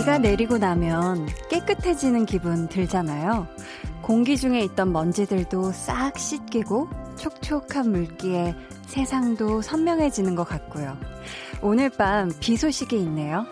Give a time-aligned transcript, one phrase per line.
[0.00, 3.46] 비가 내리고 나면 깨끗해지는 기분 들잖아요.
[4.00, 8.54] 공기 중에 있던 먼지들도 싹 씻기고 촉촉한 물기에
[8.86, 10.96] 세상도 선명해지는 것 같고요.
[11.60, 13.44] 오늘 밤 비 소식이 있네요.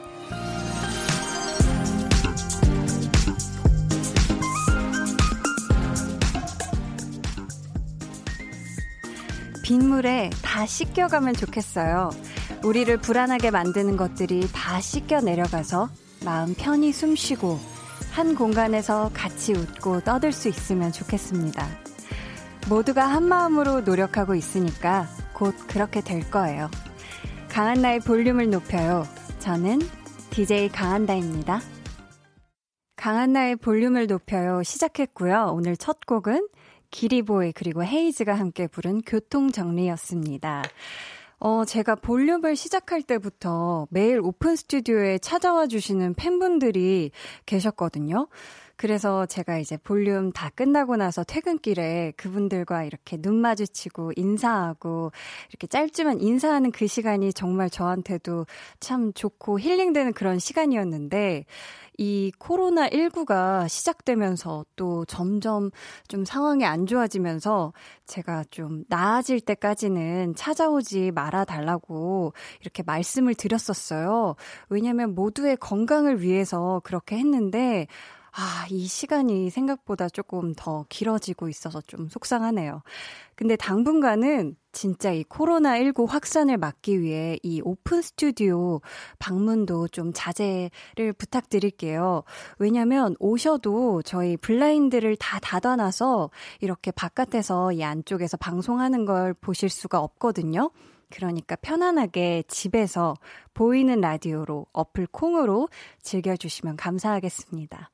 [9.63, 12.09] 빗물에 다 씻겨가면 좋겠어요.
[12.65, 15.91] 우리를 불안하게 만드는 것들이 다 씻겨 내려가서
[16.29, 17.59] 마음 편히 숨 쉬고
[18.13, 21.67] 한 공간에서 같이 웃고 떠들 수 있으면 좋겠습니다.
[22.69, 26.71] 모두가 한 마음으로 노력하고 있으니까 곧 그렇게 될 거예요.
[27.49, 29.07] 강한 나의 볼륨을 높여요.
[29.39, 29.79] 저는
[30.29, 31.63] DJ 강한나입니다.
[32.95, 35.53] 강한 나의 볼륨을 높여요 시작했고요.
[35.55, 36.47] 오늘 첫 곡은
[36.91, 40.63] 기리보이 그리고 헤이즈가 함께 부른 교통정리였습니다.
[41.41, 47.13] 어, 제가 볼륨을 시작할 때부터 매일 오픈 스튜디오에 찾아와 주시는 팬분들이
[47.47, 48.27] 계셨거든요.
[48.75, 55.11] 그래서 제가 이제 볼륨 다 끝나고 나서 퇴근길에 그분들과 이렇게 눈 마주치고 인사하고
[55.51, 58.47] 이렇게 짧지만 인사하는 그 시간이 정말 저한테도
[58.79, 61.45] 참 좋고 힐링되는 그런 시간이었는데
[61.99, 65.71] 이 코로나19가 시작되면서 또 점점
[66.07, 67.73] 좀 상황이 안 좋아지면서
[68.07, 74.37] 제가 좀 나아질 때까지는 찾아오지 말아 달라고 이렇게 말씀을 드렸었어요.
[74.71, 77.89] 왜냐면 모두의 건강을 위해서 그렇게 했는데
[78.33, 82.83] 아, 이 시간이 생각보다 조금 더 길어지고 있어서 좀 속상하네요.
[83.35, 88.81] 근데 당분간은 진짜 이 코로나19 확산을 막기 위해 이 오픈 스튜디오
[89.19, 92.23] 방문도 좀 자제를 부탁드릴게요.
[92.59, 96.31] 왜냐면 오셔도 저희 블라인드를 다 닫아놔서
[96.61, 100.71] 이렇게 바깥에서 이 안쪽에서 방송하는 걸 보실 수가 없거든요.
[101.11, 103.15] 그러니까 편안하게 집에서
[103.55, 105.69] 보이는 라디오로 어플 콩으로
[106.03, 107.91] 즐겨주시면 감사하겠습니다.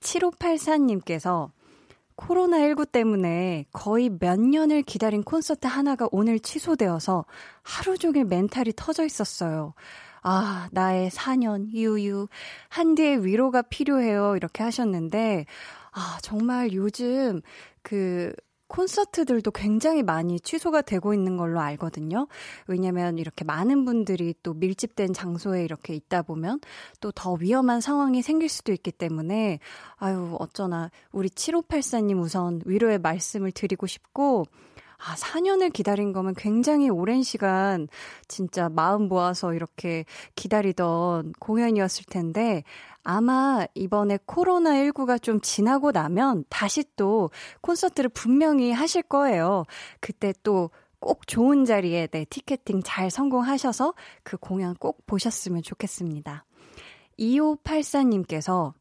[0.00, 1.50] 7584님께서
[2.16, 7.24] 코로나19 때문에 거의 몇 년을 기다린 콘서트 하나가 오늘 취소되어서
[7.62, 9.74] 하루 종일 멘탈이 터져 있었어요.
[10.22, 12.26] 아, 나의 4년, 유유,
[12.68, 14.36] 한디의 위로가 필요해요.
[14.36, 15.46] 이렇게 하셨는데,
[15.92, 17.40] 아, 정말 요즘
[17.82, 18.32] 그
[18.68, 22.28] 콘서트들도 굉장히 많이 취소가 되고 있는 걸로 알거든요.
[22.66, 26.60] 왜냐면 이렇게 많은 분들이 또 밀집된 장소에 이렇게 있다 보면
[27.00, 29.58] 또 더 위험한 상황이 생길 수도 있기 때문에
[29.96, 34.44] 아유, 어쩌나 우리 7584님 우선 위로의 말씀을 드리고 싶고
[34.98, 37.86] 아, 4년을 기다린 거면 굉장히 오랜 시간
[38.26, 42.64] 진짜 마음 모아서 이렇게 기다리던 공연이었을 텐데
[43.04, 49.64] 아마 이번에 코로나19가 좀 지나고 나면 다시 또 콘서트를 분명히 하실 거예요.
[50.00, 50.70] 그때 또
[51.00, 56.44] 꼭 좋은 자리에 네, 티켓팅 잘 성공하셔서 그 공연 꼭 보셨으면 좋겠습니다.
[57.18, 58.72] 2584님께서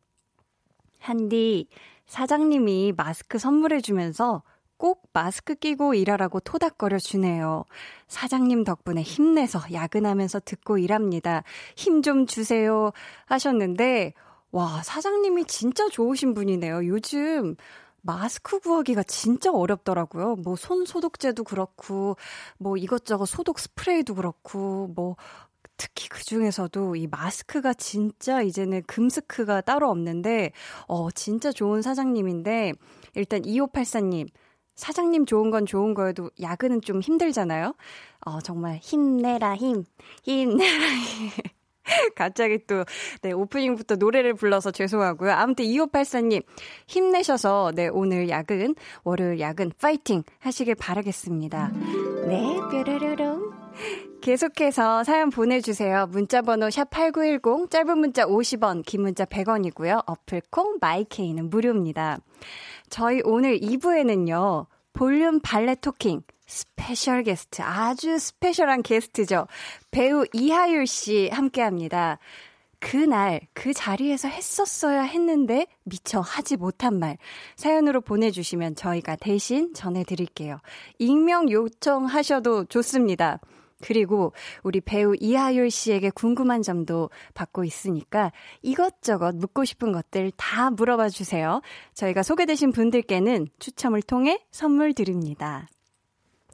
[0.99, 1.67] 한디
[2.05, 4.43] 사장님이 마스크 선물해주면서
[4.77, 7.65] 꼭 마스크 끼고 일하라고 토닥거려 주네요.
[8.07, 11.43] 사장님 덕분에 힘내서 야근하면서 듣고 일합니다.
[11.75, 12.91] 힘 좀 주세요.
[13.25, 14.13] 하셨는데,
[14.51, 16.85] 와, 사장님이 진짜 좋으신 분이네요.
[16.87, 17.55] 요즘
[18.01, 20.35] 마스크 구하기가 진짜 어렵더라고요.
[20.37, 22.15] 뭐 손 소독제도 그렇고,
[22.59, 25.15] 뭐 이것저것 소독 스프레이도 그렇고, 뭐
[25.77, 30.51] 특히 그 중에서도 이 마스크가 진짜 이제는 금스크가 따로 없는데,
[30.87, 32.73] 어, 진짜 좋은 사장님인데,
[33.15, 34.27] 일단 2584님,
[34.77, 37.73] 사장님 좋은 건 좋은 거여도 야근은 좀 힘들잖아요.
[38.21, 39.83] 어, 정말 힘내라 힘,
[40.23, 41.29] 힘내라 힘.
[42.15, 42.83] 갑자기 또,
[43.21, 45.31] 네, 오프닝부터 노래를 불러서 죄송하고요.
[45.31, 46.43] 아무튼 2584님,
[46.87, 51.71] 힘내셔서, 네, 오늘 야근, 월요일 야근, 파이팅 하시길 바라겠습니다.
[52.27, 53.53] 네, 뾰로로롱.
[54.21, 56.07] 계속해서 사연 보내주세요.
[56.07, 60.03] 문자번호 샵8910, 짧은 문자 50원, 긴 문자 100원이고요.
[60.05, 62.17] 어플콩, 마이케이는 무료입니다.
[62.89, 69.47] 저희 오늘 2부에는요, 볼륨 발레 토킹, special 게스트, 아주 special한 게스트죠.
[69.91, 72.19] 배우 이하율 씨 함께 합니다.
[72.79, 77.17] 그날 그 자리에서 했었어야 했는데 미처 하지 못한 말
[77.55, 80.59] 사연으로 보내주시면 저희가 대신 전해드릴게요.
[80.99, 83.39] 익명 요청하셔도 좋습니다.
[83.81, 84.33] 그리고
[84.63, 88.31] 우리 배우 이하율 씨에게 궁금한 점도 받고 있으니까
[88.61, 91.61] 이것저것 묻고 싶은 것들 다 물어봐 주세요.
[91.93, 95.67] 저희가 소개되신 분들께는 추첨을 통해 선물 드립니다.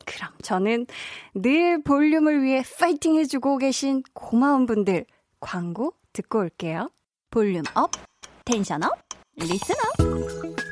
[0.05, 0.85] 그럼 저는
[1.33, 5.05] 늘 볼륨을 위해 파이팅 해주고 계신 고마운 분들
[5.39, 6.89] 광고 듣고 올게요.
[7.31, 7.91] Volume up,
[8.45, 8.91] tension up,
[9.37, 10.63] listen up.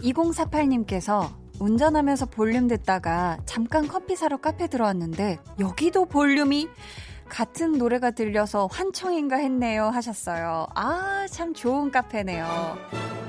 [0.00, 6.68] 2048님께서 운전하면서 볼륨 듣다가 잠깐 커피 사러 카페 들어왔는데 여기도 볼륨이
[7.28, 10.66] 같은 노래가 들려서 환청인가 했네요 하셨어요.
[10.74, 13.25] 아, 참 좋은 카페네요.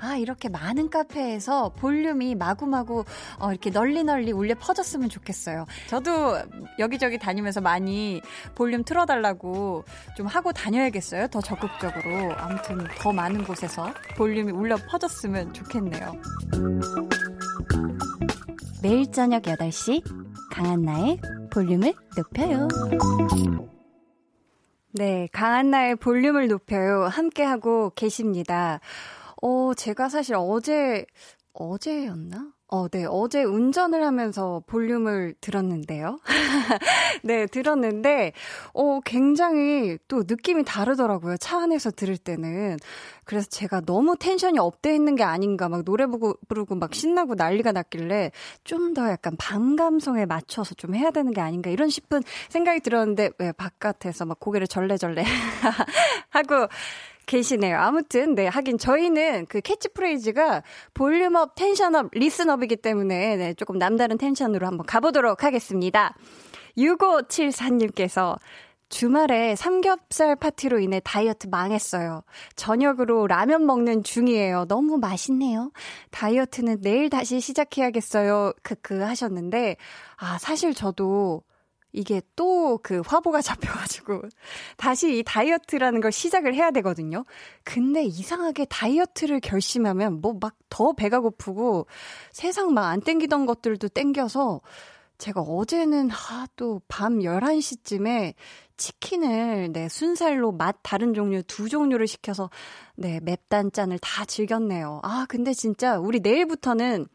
[0.00, 3.04] 아, 이렇게 많은 카페에서 볼륨이 마구마구
[3.38, 5.66] 어, 이렇게 널리 널리 울려 퍼졌으면 좋겠어요.
[5.88, 6.38] 저도
[6.78, 8.20] 여기저기 다니면서 많이
[8.54, 9.84] 볼륨 틀어달라고
[10.16, 11.28] 좀 하고 다녀야겠어요.
[11.28, 12.32] 더 적극적으로.
[12.36, 16.12] 아무튼 더 많은 곳에서 볼륨이 울려 퍼졌으면 좋겠네요.
[18.82, 20.02] 매일 저녁 8시
[20.52, 22.68] 강한나의 볼륨을 높여요.
[24.92, 27.04] 네, 강한나의 볼륨을 높여요.
[27.04, 28.80] 함께하고 계십니다.
[29.42, 31.04] 어, 제가 사실 어제,
[31.52, 32.52] 어제였나?
[32.70, 33.06] 어, 네.
[33.08, 36.18] 어제 운전을 하면서 볼륨을 들었는데요.
[37.24, 38.32] 네, 들었는데,
[38.74, 41.38] 어, 굉장히 또 느낌이 다르더라고요.
[41.38, 42.76] 차 안에서 들을 때는.
[43.24, 47.72] 그래서 제가 너무 tension이 up돼 있는 게 아닌가, 막 노래 부르고, 부르고 막 신나고 난리가
[47.72, 48.32] 났길래
[48.64, 53.30] 좀 더 약간 밤 감성에 맞춰서 좀 해야 되는 게 아닌가, 이런 싶은 생각이 들었는데,
[53.38, 55.24] 왜 바깥에서 막 고개를 절레절레
[56.30, 56.68] 하고,
[57.28, 57.78] 계시네요.
[57.78, 60.64] 아무튼, 네, 하긴 저희는 그 캐치프레이즈가
[60.94, 66.16] 볼륨업, 텐션업, 리슨업이기 때문에 네, 조금 남다른 tension으로 한번 가보도록 하겠습니다.
[66.76, 68.36] 6574님께서
[68.88, 72.22] 주말에 삼겹살 파티로 인해 다이어트 망했어요.
[72.56, 74.64] 저녁으로 라면 먹는 중이에요.
[74.66, 75.70] 너무 맛있네요.
[76.10, 78.54] 다이어트는 내일 다시 시작해야겠어요.
[78.62, 79.76] 크크 하셨는데,
[80.16, 81.42] 아, 사실 저도
[81.92, 84.22] 이게 또 그 화보가 잡혀가지고
[84.76, 87.24] 다시 이 다이어트라는 걸 시작을 해야 되거든요.
[87.64, 91.86] 근데 이상하게 다이어트를 결심하면 뭐 막 더 배가 고프고
[92.32, 94.60] 세상 막 안 땡기던 것들도 땡겨서
[95.18, 98.34] 제가 어제는 하, 또밤 11시쯤에
[98.76, 102.50] 치킨을 네, 순살로 맛 다른 종류 두 종류를 시켜서
[102.94, 105.00] 네, 맵단 짠을 다 즐겼네요.
[105.02, 107.06] 아, 근데 진짜 우리 내일부터는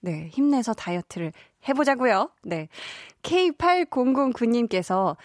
[0.00, 1.32] 네, 힘내서 다이어트를
[1.68, 2.30] 해보자고요.
[2.44, 2.68] 네.
[3.22, 5.16] K8009님께서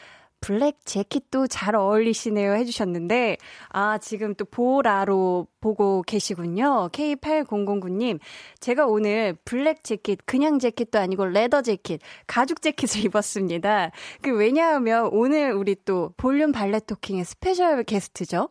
[0.45, 3.37] black 재킷도 잘 어울리시네요 해주셨는데,
[3.69, 6.89] 아, 지금 또 보라로 보고 계시군요.
[6.91, 8.19] K8009님,
[8.59, 13.89] 제가 오늘 black 재킷, 그냥 재킷도 아니고 leather 재킷, 가죽 재킷을 입었습니다.
[14.21, 18.49] 그, 왜냐하면 오늘 우리 또 볼륨 valet talking의 special 게스트죠.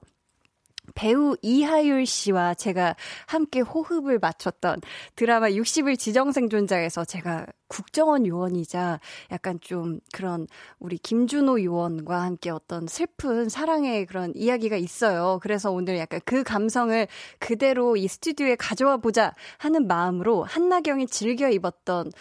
[0.95, 2.97] 배우 이하율 씨와 제가
[3.27, 4.81] 함께 호흡을 맞췄던
[5.17, 9.01] 드라마 60일 지정생존자에서 제가 국정원 요원이자
[9.33, 10.47] 약간 좀 그런
[10.79, 15.41] 우리 김준호 요원과 함께 어떤 슬픈 사랑의 그런 이야기가 있어요.
[15.43, 17.07] 그래서 오늘 약간 그 감성을
[17.39, 22.13] 그대로 이 스튜디오에 가져와 보자 하는 마음으로 한나경이 즐겨 입었던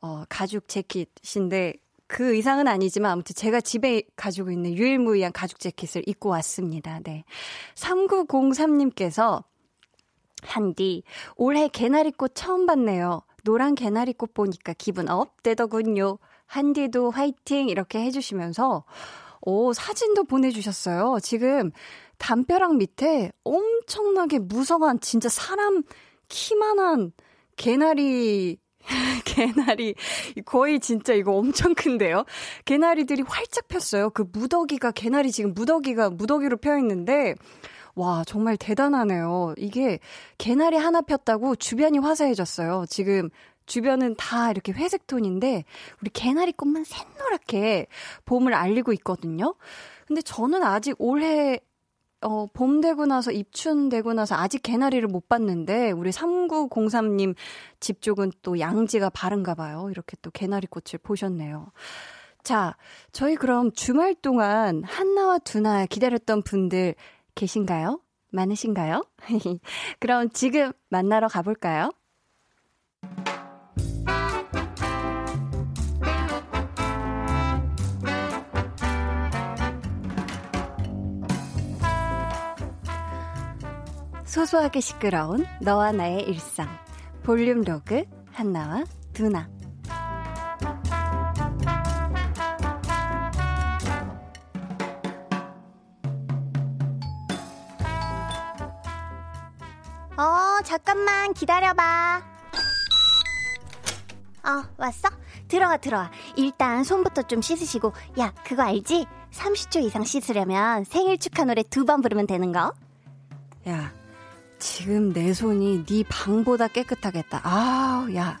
[0.00, 1.74] 어, 가죽 재킷인데
[2.12, 7.00] 그 의상은 아니지만 아무튼 제가 집에 가지고 있는 유일무이한 가죽 재킷을 입고 왔습니다.
[7.02, 7.24] 네.
[7.74, 9.42] 3903님께서
[10.42, 11.04] 한디
[11.36, 13.22] 올해 개나리꽃 처음 봤네요.
[13.44, 16.18] 노란 개나리꽃 보니까 기분 up 되더군요.
[16.44, 18.84] 한디도 화이팅 이렇게 해주시면서
[19.40, 21.16] 오 사진도 보내주셨어요.
[21.22, 21.70] 지금
[22.18, 25.82] 담벼락 밑에 엄청나게 무성한 진짜 사람
[26.28, 27.12] 키만한
[27.56, 28.58] 개나리
[29.24, 29.94] 개나리
[30.44, 32.24] 거의 진짜 이거 엄청 큰데요.
[32.64, 34.10] 개나리들이 활짝 폈어요.
[34.10, 37.34] 그 무더기가 개나리 지금 무더기가 무더기로 펴 있는데
[37.94, 39.54] 와, 정말 대단하네요.
[39.58, 39.98] 이게
[40.38, 42.86] 개나리 하나 폈다고 주변이 화사해졌어요.
[42.88, 43.28] 지금
[43.66, 45.64] 주변은 다 이렇게 회색 톤인데
[46.00, 47.86] 우리 개나리 꽃만 샛노랗게
[48.24, 49.54] 봄을 알리고 있거든요.
[50.06, 51.60] 근데 저는 아직 올해
[52.22, 57.34] 어, 봄 되고 나서 입춘 되고 나서 아직 개나리를 못 봤는데 우리 3903님
[57.80, 59.88] 집 쪽은 또 양지가 바른가 봐요.
[59.90, 61.72] 이렇게 또 개나리 꽃을 보셨네요.
[62.42, 62.76] 자,
[63.12, 66.94] 저희 그럼 주말 동안 한나와 두나 기다렸던 분들
[67.34, 68.00] 계신가요?
[68.30, 69.04] 많으신가요?
[70.00, 71.90] 그럼 지금 만나러 가볼까요?
[84.32, 86.66] 소소하게 시끄러운 너와 나의 일상.
[87.22, 89.46] 볼륨 로그 한나와 두나.
[100.16, 102.22] 어 잠깐만 기다려봐.
[104.44, 105.08] 어 왔어?
[105.48, 106.10] 들어와 들어와.
[106.36, 107.92] 일단 손부터 좀 씻으시고.
[108.18, 109.04] 야 그거 알지?
[109.30, 112.72] 30초 이상 씻으려면 생일 축하 노래 두 번 부르면 되는 거.
[113.68, 113.92] 야
[114.66, 117.40] 지금 내 손이 네 방보다 깨끗하겠다.
[117.42, 118.38] 아, 야.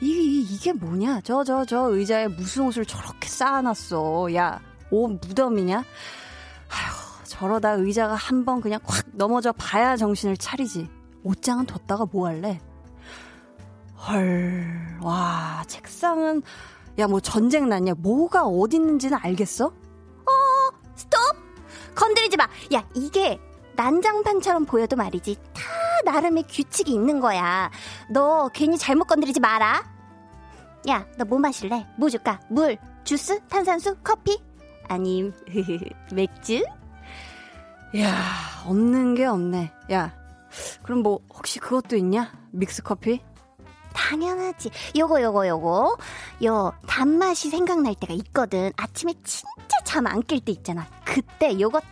[0.00, 1.20] 이, 이 게 뭐냐?
[1.20, 4.34] 저, 저, 저 의자에 무슨 옷을 저렇게 쌓아놨어.
[4.34, 4.58] 야,
[4.90, 5.76] 옷 무덤이냐?
[5.80, 10.88] 아휴, 저러다 의자가 한 번 그냥 확 넘어져 봐야 정신을 차리지.
[11.24, 12.58] 옷장은 뒀다가 뭐 할래?
[14.08, 16.40] 헐, 와, 책상은,
[16.98, 17.92] 야, 뭐 전쟁 났냐?
[17.98, 19.70] 뭐가 어디 있는지는 알겠어?
[22.38, 22.48] 마.
[22.72, 23.38] 야, 이게
[23.76, 25.36] 난장판처럼 보여도 말이지.
[25.54, 25.62] 다
[26.04, 27.70] 나름의 규칙이 있는 거야.
[28.08, 29.84] 너 괜히 잘못 건드리지 마라.
[30.88, 31.86] 야, 너 뭐 마실래?
[31.98, 32.40] 뭐 줄까?
[32.48, 34.42] 물, 주스, 탄산수, 커피?
[34.88, 35.32] 아님,
[36.12, 36.64] 맥주?
[37.98, 38.14] 야,
[38.66, 39.72] 없는 게 없네.
[39.92, 40.14] 야,
[40.82, 42.32] 그럼 뭐, 혹시 그것도 있냐?
[42.50, 43.20] 믹스 커피?
[43.92, 44.70] 당연하지.
[44.96, 45.96] 요거, 요거, 요거.
[46.44, 48.72] 요, 단맛이 생각날 때가 있거든.
[48.76, 49.50] 아침에 진짜
[49.84, 50.86] 잠 안 깰 때 있잖아.
[51.04, 51.88] 그때 요거 딱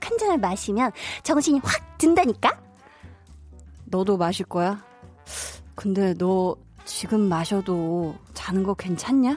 [0.00, 0.92] 한 잔을 마시면
[1.22, 2.60] 정신이 확 든다니까?
[3.86, 4.84] 너도 마실 거야?
[5.74, 9.36] 근데 너 지금 마셔도 자는 거 괜찮냐?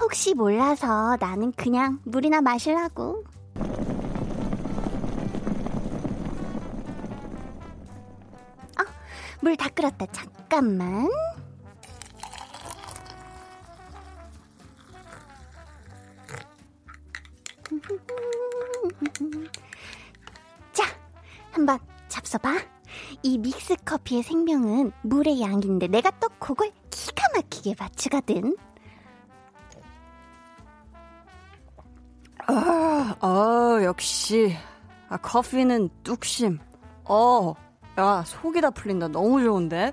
[0.00, 3.24] 혹시 몰라서 나는 그냥 물이나 마실라고.
[8.76, 8.84] 아,
[9.40, 10.06] 물 다 끓었다.
[10.12, 11.08] 잠깐만.
[20.72, 20.84] 자,
[21.52, 22.66] 한번 잡숴봐.
[23.22, 28.56] 이 믹스 커피의 생명은 물의 양인데 내가 또 그걸 기가 막히게 맞추거든.
[32.46, 34.54] 아, 아 역시.
[35.08, 36.58] 아, 커피는 뚝심.
[37.04, 37.54] 어,
[37.98, 39.08] 야, 속이 다 풀린다.
[39.08, 39.92] 너무 좋은데?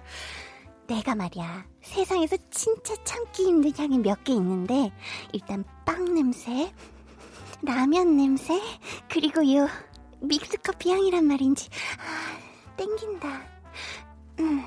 [0.87, 1.65] 내가 말이야.
[1.81, 4.91] 세상에서 진짜 참기 힘든 향이 몇 개 있는데,
[5.31, 6.71] 일단 빵 냄새,
[7.63, 8.59] 라면 냄새,
[9.09, 9.67] 그리고 요
[10.21, 13.27] 믹스 커피 향이란 말인지, 아, 땡긴다.
[14.39, 14.63] 음,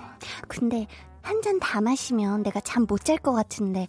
[0.49, 0.87] 근데
[1.23, 3.89] 한 잔 다 마시면 내가 잠 못 잘 것 같은데,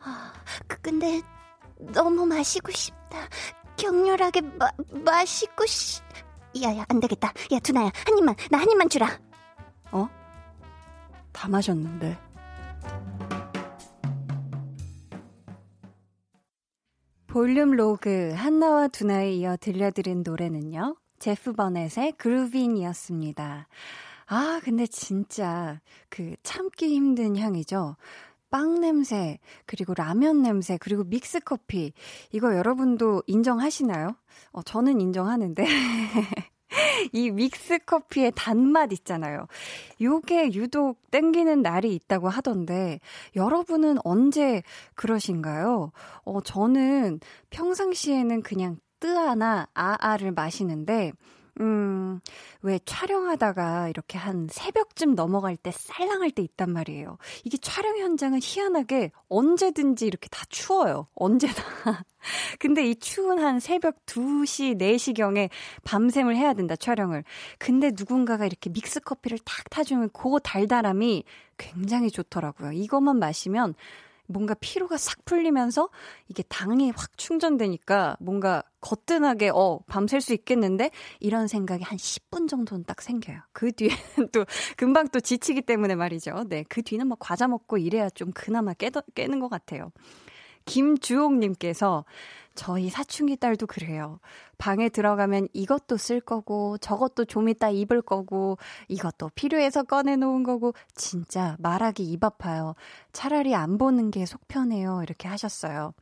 [0.00, 0.32] 아,
[0.68, 1.20] 그, 근데
[1.78, 3.28] 너무 마시고 싶다.
[3.76, 4.68] 격렬하게 마,
[5.04, 6.04] 마시고 싶.
[6.62, 7.32] 야야 안 되겠다.
[7.52, 9.18] 야 두나야 한 입만 나 한 입만 주라.
[9.90, 10.08] 어?
[11.32, 12.16] 다 마셨는데.
[17.34, 20.94] 볼륨 로그 한나와 두나에 이어 들려드린 노래는요.
[21.18, 23.66] Jeff Bernat의 Groovin'이었습니다.
[24.26, 27.96] 아, 근데 진짜 그 참기 힘든 향이죠.
[28.50, 31.92] 빵 냄새, 그리고 라면 냄새, 그리고 믹스 커피.
[32.30, 34.14] 이거 여러분도 인정하시나요?
[34.52, 35.64] 어, 저는 인정하는데.
[37.12, 39.46] 이 믹스 커피의 단맛 있잖아요.
[40.00, 43.00] 요게 유독 땡기는 날이 있다고 하던데,
[43.36, 44.62] 여러분은 언제
[44.94, 45.92] 그러신가요?
[46.24, 47.20] 어, 저는
[47.50, 51.12] 평상시에는 그냥 뜨아나 아아를 마시는데,
[51.60, 52.20] 음,
[52.62, 57.18] 왜 촬영하다가 이렇게 한 새벽쯤 넘어갈 때 쌀랑할 때 있단 말이에요.
[57.44, 61.06] 이게 촬영 현장은 희한하게 언제든지 이렇게 다 추워요.
[61.14, 61.54] 언제나.
[62.58, 65.50] 근데 이 추운 한 새벽 2시, 4시경에
[65.84, 67.22] 밤샘을 해야 된다, 촬영을.
[67.58, 71.24] 근데 누군가가 이렇게 믹스 커피를 탁 타주면 그 달달함이
[71.56, 72.72] 굉장히 좋더라고요.
[72.72, 73.74] 이것만 마시면
[74.26, 75.90] 뭔가 피로가 싹 풀리면서
[76.28, 80.90] 이게 당이 확 충전되니까 뭔가 거뜬하게 어 밤샐 수 있겠는데
[81.20, 83.38] 이런 생각이 한 10분 정도는 딱 생겨요.
[83.52, 83.96] 그 뒤에는
[84.32, 84.44] 또
[84.76, 86.44] 금방 또 지치기 때문에 말이죠.
[86.48, 89.90] 네, 그 뒤는 뭐 과자 먹고 이래야 좀 그나마 깨 깨는 것 같아요.
[90.66, 92.04] 김주옥님께서
[92.54, 94.20] 저희 사춘기 딸도 그래요.
[94.58, 101.56] 방에 들어가면 이것도 쓸 거고, 저것도 좀 이따 입을 거고, 이것도 필요해서 꺼내놓은 거고, 진짜
[101.58, 102.74] 말하기 입 아파요.
[103.12, 105.00] 차라리 안 보는 게 속 편해요.
[105.02, 105.92] 이렇게 하셨어요.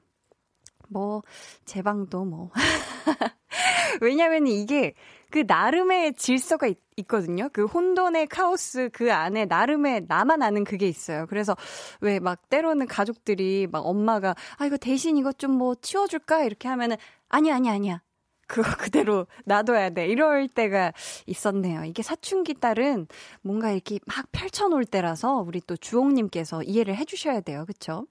[0.88, 1.22] 뭐,
[1.64, 2.50] 제 방도 뭐.
[4.00, 4.94] 왜냐면 이게
[5.32, 7.48] 그 나름의 질서가 있, 있거든요.
[7.52, 11.26] 그 혼돈의 카오스 그 안에 나름의 나만 아는 그게 있어요.
[11.28, 11.56] 그래서
[12.00, 16.96] 왜 막 때로는 가족들이 막 엄마가 아 이거 대신 이것 좀 뭐 치워줄까 이렇게 하면은
[17.28, 18.02] 아니 아니 아니야.
[18.46, 20.06] 그거 그대로 놔둬야 돼.
[20.08, 20.92] 이럴 때가
[21.26, 21.84] 있었네요.
[21.84, 23.06] 이게 사춘기 딸은
[23.42, 27.64] 뭔가 이렇게 막 펼쳐놓을 때라서 우리 또 주홍님께서 이해를 해주셔야 돼요.
[27.66, 28.06] 그쵸?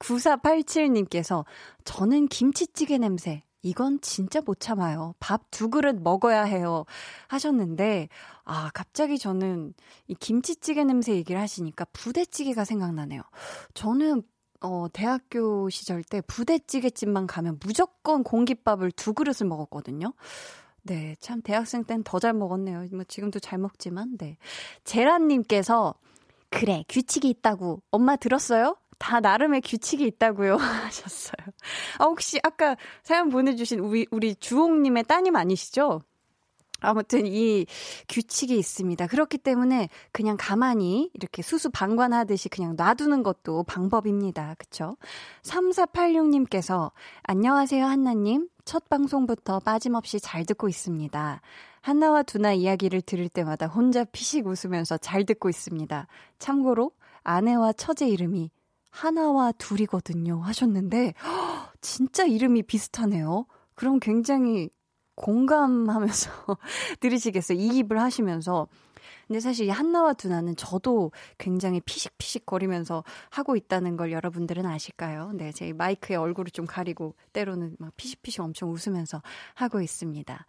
[0.00, 1.44] 9487님께서
[1.84, 5.14] 저는 김치찌개 냄새 이건 진짜 못 참아요.
[5.20, 6.84] 밥 두 그릇 먹어야 해요.
[7.28, 8.08] 하셨는데,
[8.44, 9.74] 아, 갑자기 저는
[10.08, 13.22] 이 김치찌개 냄새 얘기를 하시니까 부대찌개가 생각나네요.
[13.74, 14.22] 저는
[14.62, 20.12] 어, 대학교 시절 때 부대찌개집만 가면 무조건 공깃밥을 두 그릇을 먹었거든요.
[20.82, 22.86] 네, 참 대학생 땐 더 잘 먹었네요.
[22.92, 24.36] 뭐 지금도 잘 먹지만, 네.
[24.84, 25.94] 제란님께서
[26.50, 28.76] 그래 규칙이 있다고 엄마 들었어요?
[29.00, 31.34] 다 나름의 규칙이 있다고요 하셨어요.
[31.98, 36.02] 아 혹시 아까 사연 보내주신 우리 우리 주홍님의 따님 아니시죠?
[36.82, 37.66] 아무튼 이
[38.08, 39.06] 규칙이 있습니다.
[39.06, 44.54] 그렇기 때문에 그냥 가만히 이렇게 수수 방관하듯이 그냥 놔두는 것도 방법입니다.
[44.58, 44.96] 그쵸?
[45.42, 46.92] 3486님께서
[47.22, 48.48] 안녕하세요, 한나님.
[48.64, 51.40] 첫 방송부터 빠짐없이 잘 듣고 있습니다.
[51.82, 56.06] 한나와 두나 이야기를 들을 때마다 혼자 피식 웃으면서 잘 듣고 있습니다.
[56.38, 56.92] 참고로
[57.22, 58.50] 아내와 처제 이름이
[58.90, 60.40] 하나와 둘이거든요.
[60.40, 61.14] 하셨는데,
[61.80, 63.46] 진짜 이름이 비슷하네요.
[63.74, 64.68] 그럼 굉장히
[65.14, 66.30] 공감하면서
[67.00, 67.58] 들으시겠어요.
[67.58, 68.68] 이입을 하시면서.
[69.26, 75.30] 근데 사실 이 한나와 두나는 저도 굉장히 피식피식 거리면서 하고 있다는 걸 여러분들은 아실까요?
[75.34, 79.22] 네, 제 마이크에 얼굴을 좀 가리고 때로는 막 피식피식 엄청 웃으면서
[79.54, 80.46] 하고 있습니다.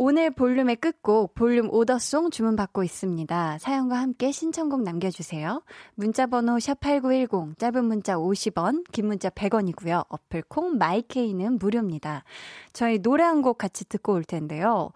[0.00, 3.58] 오늘 볼륨의 끝곡 볼륨 오더송 주문받고 있습니다.
[3.58, 5.60] 사연과 함께 신청곡 남겨주세요.
[5.96, 10.06] 문자번호 샵8910 짧은 문자 50원 긴 문자 100원이고요.
[10.08, 12.22] 어플콩 마이케이는 무료입니다.
[12.72, 14.92] 저희 노래 한 곡 같이 듣고 올 텐데요.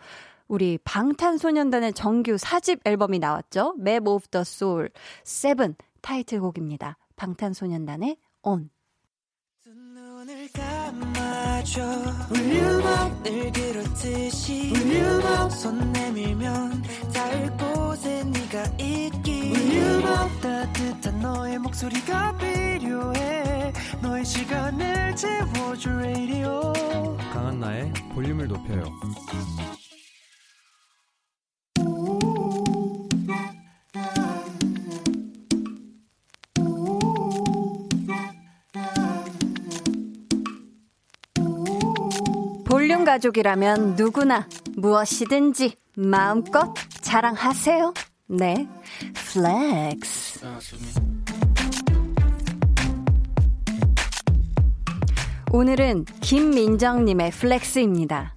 [0.47, 3.75] 우리 방탄소년단의 정규 4집 앨범이 나왔죠.
[3.81, 4.91] Map of the Soul
[5.25, 6.97] 7 타이틀곡입니다.
[7.17, 8.71] 방탄소년단의 On.
[12.31, 19.51] 울륨업 늘 그렇듯이 울륨업 손 내밀면 닿을 곳에 네가 있기.
[19.51, 23.73] 울륨업 따뜻한 너의 목소리가 필요해.
[24.01, 26.73] 너의 시간을 채워줄 radio.
[27.33, 28.85] 강한나의 볼륨을 높여요
[42.93, 44.47] 볼륨 가족이라면 누구나
[44.77, 47.95] 무엇이든지 마음껏 자랑하세요.
[48.29, 48.69] 네,
[49.15, 50.41] flex.
[55.53, 58.37] 오늘은 김민정님의 flex입니다.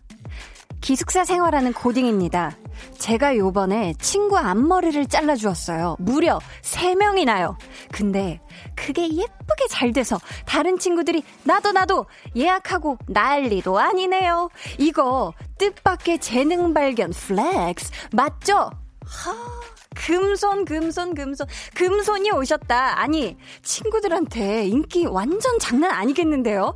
[0.80, 2.56] 기숙사 생활하는 고딩입니다.
[2.98, 5.98] 제가 요번에 친구 앞머리를 잘라주었어요.
[6.00, 7.58] 무려 3명이나요.
[7.96, 8.42] 근데
[8.75, 14.50] 그게 예쁘게 잘 돼서 다른 친구들이 나도 나도 예약하고 난리도 아니네요.
[14.78, 18.70] 이거 뜻밖의 재능 발견 flex 맞죠?
[19.06, 19.75] 하.
[19.95, 22.99] 금손, 금손, 금손, 금손이 오셨다.
[22.99, 26.73] 아니, 친구들한테 인기 완전 장난 아니겠는데요?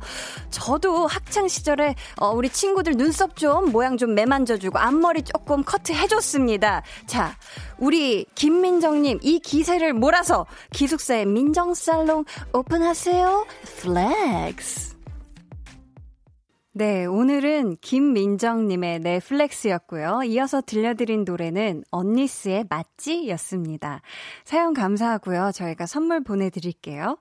[0.50, 6.82] 저도 학창 시절에 어, 우리 친구들 눈썹 좀 모양 좀 매만져주고 앞머리 조금 커트 해줬습니다.
[7.06, 7.36] 자,
[7.78, 13.46] 우리 김민정님 이 기세를 몰아서 기숙사의 민정살롱 오픈하세요.
[13.80, 14.89] flex.
[16.72, 20.22] 네, 오늘은 김민정님의 네 flex였고요.
[20.26, 24.02] 이어서 들려드린 노래는 언니스의 맞지였습니다.
[24.44, 25.50] 사연 감사하고요.
[25.52, 27.18] 저희가 선물 보내드릴게요.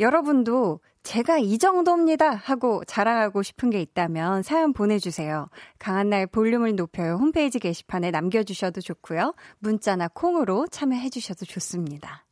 [0.00, 5.50] 여러분도 제가 이 정도입니다 하고 자랑하고 싶은 게 있다면 사연 보내주세요.
[5.78, 9.34] 강한나의 볼륨을 높여요 홈페이지 게시판에 남겨주셔도 좋고요.
[9.58, 12.24] 문자나 콩으로 참여해주셔도 좋습니다.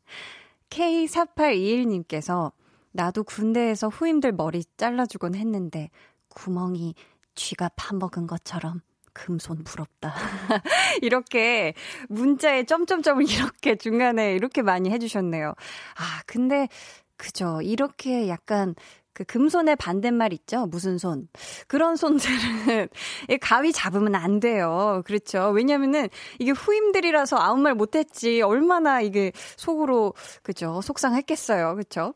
[0.70, 2.52] K4821님께서
[2.92, 5.90] 나도 군대에서 후임들 머리 잘라주곤 했는데
[6.34, 6.94] 구멍이
[7.34, 8.80] 쥐가 파먹은 것처럼
[9.12, 10.12] 금손 부럽다.
[11.02, 11.74] 이렇게
[12.08, 15.48] 문자에 점점점을 이렇게 중간에 이렇게 많이 해주셨네요.
[15.50, 16.68] 아, 근데,
[17.16, 17.60] 그죠.
[17.62, 18.74] 이렇게 약간
[19.14, 20.66] 그 금손의 반대말 있죠?
[20.66, 21.28] 무슨 손.
[21.68, 22.88] 그런 손들은
[23.40, 25.02] 가위 잡으면 안 돼요.
[25.06, 25.50] 그렇죠.
[25.50, 26.08] 왜냐면은
[26.40, 28.42] 이게 후임들이라서 아무 말 못했지.
[28.42, 30.80] 얼마나 이게 속으로, 그죠.
[30.82, 31.74] 속상했겠어요.
[31.76, 32.14] 그렇죠.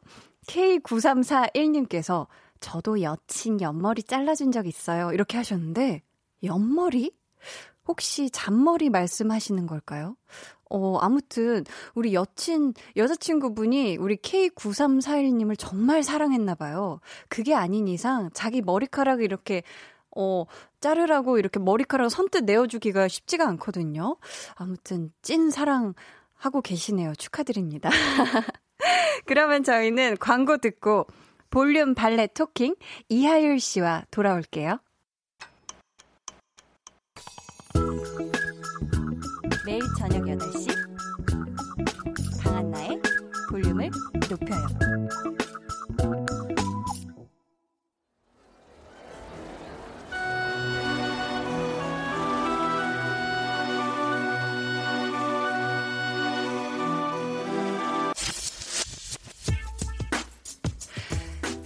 [0.49, 2.27] K9341님께서
[2.61, 5.13] 저도 여친 옆머리 잘라준 적 있어요.
[5.13, 6.03] 이렇게 하셨는데,
[6.43, 7.13] 옆머리?
[7.87, 10.17] 혹시 잔머리 말씀하시는 걸까요?
[10.71, 17.01] 어, 아무튼, 우리 여친, 여자친구분이 우리 K9341님을 정말 사랑했나봐요.
[17.29, 19.63] 그게 아닌 이상 자기 머리카락을 이렇게,
[20.15, 20.45] 어,
[20.81, 24.17] 자르라고 이렇게 머리카락을 선뜻 내어주기가 쉽지가 않거든요.
[24.57, 27.15] 아무튼, 찐 사랑하고 계시네요.
[27.15, 27.89] 축하드립니다.
[29.27, 31.07] 그러면 저희는 광고 듣고
[31.51, 32.75] 볼륨 발레 토킹
[33.09, 34.81] 이하율 씨와 돌아올게요.
[39.65, 40.69] 매일 저녁 8시
[42.43, 43.01] 강한나의
[43.51, 43.91] 볼륨을
[44.31, 45.48] 높여요.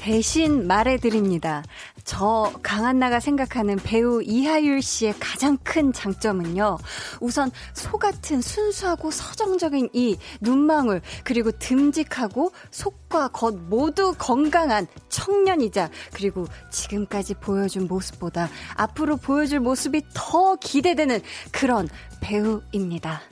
[0.02, 1.62] 대신 말해드립니다.
[2.02, 6.78] 저 강한나가 생각하는 배우 이하율 씨의 가장 큰 장점은요.
[7.20, 16.48] 우선 소 같은 순수하고 서정적인 이 눈망울 그리고 듬직하고 속과 겉 모두 건강한 청년이자 그리고
[16.72, 21.20] 지금까지 보여준 모습보다 앞으로 보여줄 모습이 더 기대되는
[21.52, 21.88] 그런
[22.20, 23.22] 배우입니다.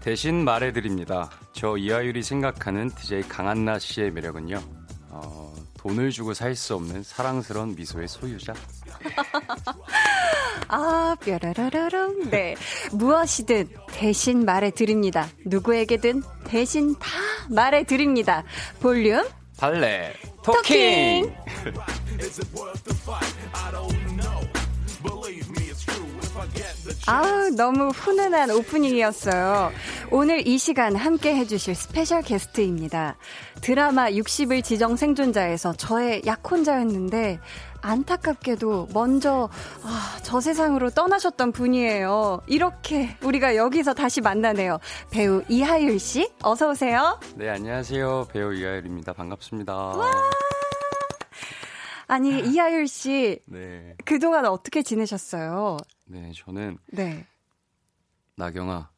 [0.00, 1.30] 대신 말해드립니다.
[1.52, 4.75] 저 이하율이 생각하는 DJ 강한나 씨의 매력은요.
[5.24, 8.54] 어, 돈을 주고 살 수 없는 사랑스러운 미소의 소유자.
[10.68, 12.30] 아, 뾰라라라랑.
[12.30, 12.56] 네.
[12.92, 15.28] 무엇이든 대신 말해 드립니다.
[15.44, 17.08] 누구에게든 대신 다
[17.50, 18.42] 말해 드립니다.
[18.80, 19.24] 볼륨.
[19.58, 20.14] Valet.
[20.42, 21.34] Talking.
[21.34, 21.36] Talking.
[27.06, 29.70] 아 너무 훈훈한 오프닝이었어요.
[30.10, 33.16] 오늘 이 시간 함께 해주실 special 게스트입니다.
[33.60, 37.38] 드라마 60일 지정 생존자에서 저의 약혼자였는데
[37.80, 39.48] 안타깝게도 먼저
[39.84, 42.42] 아, 저 세상으로 떠나셨던 분이에요.
[42.48, 44.78] 이렇게 우리가 여기서 다시 만나네요.
[45.10, 47.20] 배우 이하율 씨, 어서 오세요.
[47.36, 48.26] 네, 안녕하세요.
[48.32, 49.12] 배우 이하율입니다.
[49.12, 49.72] 반갑습니다.
[49.74, 50.10] 와!
[52.08, 53.96] 아니 이하율 씨, 네.
[54.04, 55.76] 그동안 어떻게 지내셨어요?
[56.06, 57.26] 네, 저는 네.
[58.36, 58.90] 나경아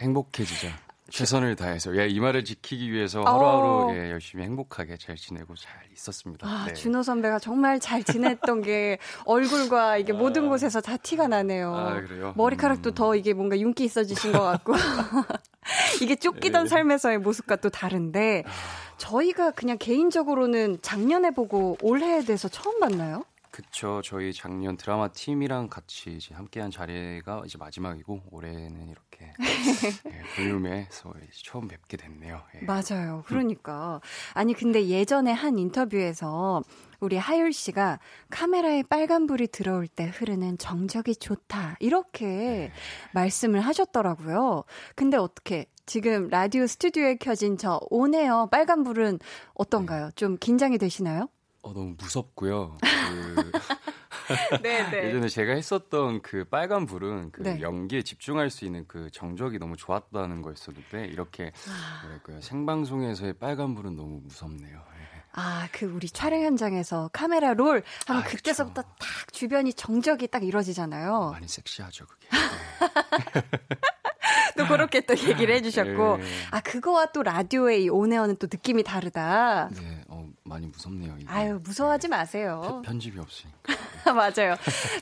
[0.00, 0.89] 행복해지자.
[1.10, 3.94] 최선을 다해서 예, 이 말을 지키기 위해서 하루하루 어.
[3.94, 6.46] 예, 열심히 행복하게 잘 지내고 잘 있었습니다.
[6.48, 6.72] 아, 네.
[6.72, 10.48] 준호 선배가 정말 잘 지냈던 게 얼굴과 이게 모든 아.
[10.48, 11.74] 곳에서 다 티가 나네요.
[11.74, 12.32] 아, 그래요?
[12.36, 12.94] 머리카락도 음.
[12.94, 14.72] 더 이게 뭔가 윤기 있어지신 것 같고
[16.02, 16.68] 이게 쫓기던 네.
[16.68, 18.50] 삶에서의 모습과 또 다른데 아.
[18.96, 23.24] 저희가 그냥 개인적으로는 작년에 보고 올해에 대해서 처음 봤나요?
[23.60, 24.00] 그쵸.
[24.02, 29.32] 저희 작년 드라마 팀이랑 같이 이제 함께한 자리가 이제 마지막이고 올해는 이렇게
[30.06, 31.12] 예, 볼륨에서
[31.44, 32.42] 처음 뵙게 됐네요.
[32.54, 32.64] 예.
[32.64, 33.22] 맞아요.
[33.26, 34.00] 그러니까
[34.32, 36.62] 아니 근데 예전에 한 인터뷰에서
[37.00, 37.98] 우리 하율 씨가
[38.30, 42.72] 카메라에 빨간불이 들어올 때 흐르는 정적이 좋다 이렇게 네.
[43.12, 44.64] 말씀을 하셨더라고요.
[44.96, 49.18] 근데 어떻게 지금 라디오 스튜디오에 켜진 저 오네요 빨간불은
[49.54, 50.06] 어떤가요?
[50.06, 50.12] 네.
[50.14, 51.28] 좀 긴장이 되시나요?
[51.62, 52.78] 어, 너무 무섭고요.
[52.80, 53.50] 그
[54.62, 55.08] 네, 네.
[55.08, 57.60] 예전에 제가 했었던 그 빨간 불은 그 네.
[57.60, 62.02] 연기에 집중할 수 있는 그 정적이 너무 좋았다는 거였었는데 이렇게 아.
[62.02, 64.76] 뭐랄까요 생방송에서의 빨간 불은 너무 무섭네요.
[64.76, 65.20] 예.
[65.32, 68.94] 아, 그 우리 촬영 현장에서 카메라 롤 하면 아, 그때서부터 그쵸.
[68.98, 71.30] 딱 주변이 정적이 딱 이루어지잖아요.
[71.32, 72.28] 많이 섹시하죠, 그게.
[74.56, 76.24] 또 그렇게 또 얘기를 해주셨고, 네.
[76.50, 79.70] 아, 그거와 또 라디오의 이 온에어는 또 느낌이 다르다.
[79.70, 81.14] 네, 어, 많이 무섭네요.
[81.18, 81.30] 이게.
[81.30, 82.60] 아유, 무서워하지 마세요.
[82.64, 83.60] 편, 편집이 없으니까.
[84.12, 84.56] 맞아요.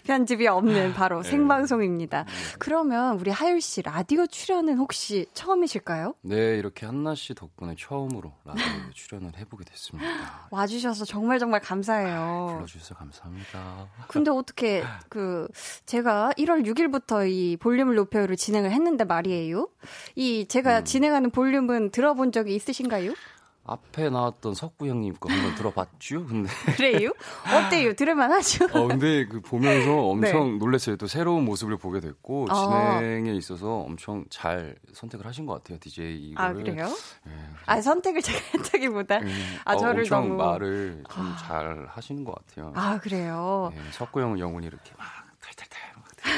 [0.05, 1.31] 편집이 없는 바로 네.
[1.31, 2.25] 생방송입니다.
[2.25, 2.31] 네.
[2.59, 6.15] 그러면 우리 하율 씨 라디오 출연은 혹시 처음이실까요?
[6.21, 10.49] 네, 이렇게 한나 씨 덕분에 처음으로 라디오 출연을 해보게 됐습니다.
[10.51, 12.49] 와주셔서 정말 정말 감사해요.
[12.51, 13.89] 아, 불러주셔서 감사합니다.
[14.09, 15.49] 근데 어떻게 그
[15.87, 19.69] 제가 1월 6일부터 이 볼륨을 높여요를 진행을 했는데 말이에요.
[20.15, 20.85] 이 제가 음.
[20.85, 23.15] 진행하는 볼륨은 들어본 적이 있으신가요?
[23.69, 26.27] 앞에 나왔던 석구 형님 거 한번 들어봤죠?
[26.27, 27.13] 근데 그래요?
[27.55, 27.95] 어때요?
[27.95, 28.65] 들을만 하죠?
[28.73, 30.59] 어, 근데 그 보면서 엄청 네.
[30.59, 30.97] 놀랐어요.
[30.97, 32.55] 또 새로운 모습을 보게 됐고 어.
[32.55, 35.79] 진행에 있어서 엄청 잘 선택을 하신 것 같아요.
[35.79, 36.51] DJ 이거를.
[36.51, 36.87] 아 그래요?
[37.25, 37.33] 네,
[37.67, 39.29] 아 선택을 제가 했다기보다 음,
[39.65, 41.91] 아 어, 저를 엄청 너무 말을 좀잘 아.
[41.91, 42.73] 하시는 것 같아요.
[42.75, 43.71] 아 그래요?
[43.75, 45.07] 네, 석구 형은 영혼이 이렇게 막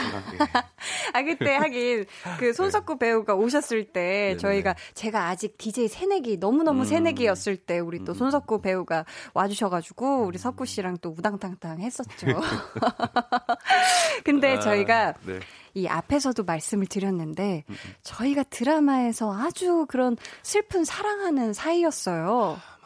[1.12, 2.06] 아 그때 하긴
[2.38, 4.36] 그 손석구 배우가 오셨을 때 네네.
[4.38, 6.84] 저희가 제가 아직 DJ 새내기 너무 너무 음.
[6.84, 8.14] 새내기였을 때 우리 또 음.
[8.14, 12.26] 손석구 배우가 와주셔가지고 우리 석구 씨랑 또 우당탕탕 했었죠.
[14.24, 15.40] 근데 아, 저희가 네.
[15.74, 17.94] 이 앞에서도 말씀을 드렸는데 음, 음.
[18.02, 22.58] 저희가 드라마에서 아주 그런 슬픈 사랑하는 사이였어요.
[22.58, 22.80] 아,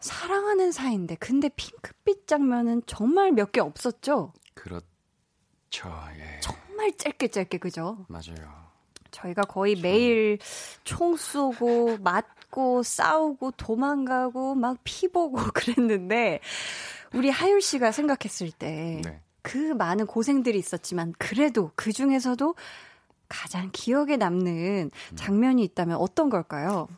[0.00, 4.32] 사랑하는 사이인데 근데 핑크빛 장면은 정말 몇 개 없었죠.
[4.54, 4.80] 그렇.
[5.70, 5.94] 그렇죠.
[6.18, 6.40] 예.
[6.40, 8.04] 정말 짧게 짧게 그죠?
[8.08, 8.68] 맞아요.
[9.10, 10.38] 저희가 거의 그 매일
[10.84, 16.40] 총 쏘고 맞고 싸우고 도망가고 막 피 보고 그랬는데
[17.14, 19.74] 우리 하율 씨가 생각했을 때그 네.
[19.74, 22.54] 많은 고생들이 있었지만 그래도 그 중에서도
[23.28, 25.16] 가장 기억에 남는 음.
[25.16, 26.88] 장면이 있다면 어떤 걸까요?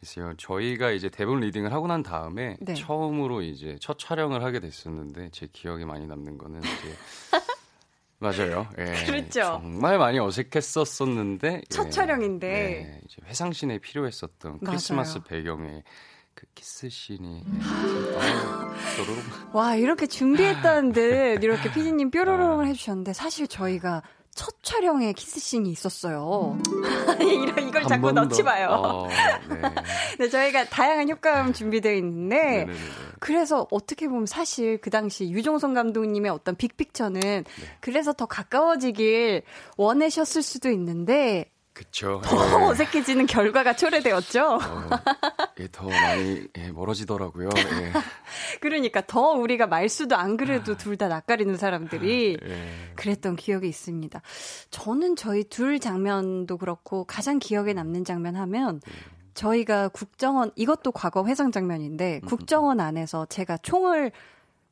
[0.00, 0.34] 글쎄요.
[0.36, 2.74] 저희가 이제 대본 reading을 하고 난 다음에 네.
[2.74, 6.96] 처음으로 이제 첫 촬영을 하게 됐었는데 제 기억에 많이 남는 거는 이제
[8.22, 8.68] 맞아요.
[8.78, 9.40] 예, 그렇죠.
[9.60, 15.24] 정말 많이 어색했었었는데 첫 예, 촬영인데 예, 이제 회상신에 필요했었던 크리스마스 맞아요.
[15.28, 15.82] 배경의
[16.34, 19.02] 그 키스 씬이 예,
[19.52, 22.68] 와 이렇게 준비했다는 듯 이렇게 피디님 뾰로롱을 아.
[22.68, 24.02] 해주셨는데 사실 저희가
[24.34, 26.58] 첫 촬영에 키스씬이 있었어요.
[27.20, 28.68] 이런 이걸 자꾸 넣지 마요.
[28.70, 29.14] 어, 네.
[30.18, 30.28] 네.
[30.28, 32.78] 저희가 다양한 효과음 준비되어 있는데 네네네.
[33.20, 37.44] 그래서 어떻게 보면 사실 그 당시 유종성 감독님의 어떤 빅픽처는 네.
[37.80, 39.42] 그래서 더 가까워지길
[39.76, 42.20] 원하셨을 수도 있는데 그쵸.
[42.24, 42.64] 더 예.
[42.64, 44.56] 어색해지는 결과가 초래되었죠.
[44.56, 44.90] 어,
[45.58, 47.48] 예, 더 많이 예, 멀어지더라고요.
[47.56, 47.92] 예.
[48.60, 50.76] 그러니까 더 우리가 말수도 안 그래도 아.
[50.76, 52.92] 둘다 낯가리는 사람들이 예.
[52.96, 54.20] 그랬던 기억이 있습니다.
[54.70, 58.92] 저는 저희 둘 장면도 그렇고 가장 기억에 남는 장면 하면 예.
[59.34, 64.12] 저희가 국정원 이것도 과거 회상 장면인데 음, 음, 국정원 안에서 제가 총을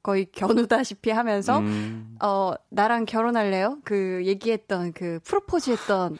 [0.02, 2.16] 거의 겨누다시피 하면서 음.
[2.22, 3.78] 어 나랑 결혼할래요?
[3.84, 6.18] 그 얘기했던 그 프로포즈했던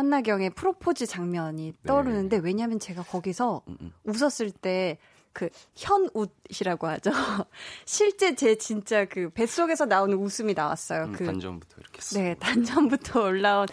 [0.00, 1.86] 한나경의 프로포즈 장면이 네.
[1.86, 2.42] 떠오르는데 네.
[2.44, 3.92] 왜냐하면 제가 거기서 음, 음.
[4.04, 4.98] 웃었을 때
[5.32, 7.10] 그 현웃이라고 하죠.
[7.84, 11.04] 실제 제 진짜 그 뱃속에서 나오는 웃음이 나왔어요.
[11.04, 12.00] 음, 그 단전부터 이렇게.
[12.14, 13.66] 네, 단전부터 올라온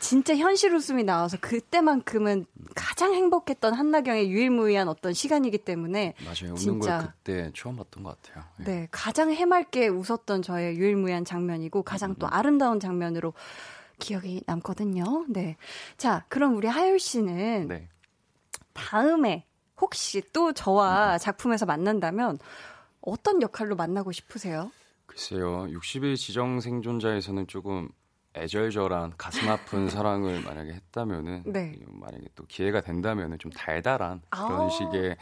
[0.00, 6.54] 진짜 현실 웃음이 나와서 그때만큼은 가장 행복했던 한나경의 유일무이한 어떤 시간이기 때문에 맞아요.
[6.54, 8.44] 웃는 걸 그때 처음 봤던 것 같아요.
[8.58, 8.64] 네.
[8.64, 12.32] 네, 가장 해맑게 웃었던 저의 유일무이한 장면이고 가장 또 음.
[12.32, 13.32] 아름다운 장면으로
[13.98, 15.26] 기억이 남거든요.
[15.28, 15.56] 네.
[15.96, 17.88] 자, 그럼 우리 하율 씨는 네.
[18.72, 19.44] 다음에
[19.80, 21.18] 혹시 또 저와 음.
[21.18, 22.38] 작품에서 만난다면
[23.00, 24.70] 어떤 역할로 만나고 싶으세요?
[25.06, 25.66] 글쎄요.
[25.66, 27.88] 60일 지정 생존자에서는 조금
[28.34, 31.78] 애절절한 가슴 아픈 사랑을 만약에 했다면은 네.
[31.86, 35.16] 만약에 또 기회가 된다면은 좀 달달한 그런 아~ 식의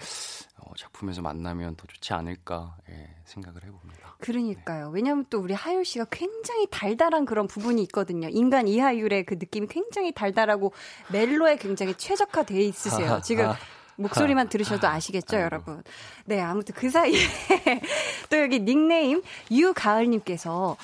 [0.59, 4.06] 어, 작품에서 만나면 더 좋지 않을까 예, 생각을 해봅니다.
[4.21, 4.87] 그러니까요.
[4.87, 4.91] 네.
[4.95, 8.29] 왜냐하면 또 우리 하율 씨가 굉장히 달달한 그런 부분이 있거든요.
[8.31, 10.73] 인간 이하율의 그 느낌이 굉장히 달달하고
[11.13, 13.21] 멜로에 굉장히 최적화돼 있으세요.
[13.25, 13.53] 지금
[13.97, 15.83] 목소리만 들으셔도 아시겠죠, 여러분?
[16.25, 17.19] 네, 아무튼 그 사이에
[18.31, 20.77] 또 여기 닉네임 유가을님께서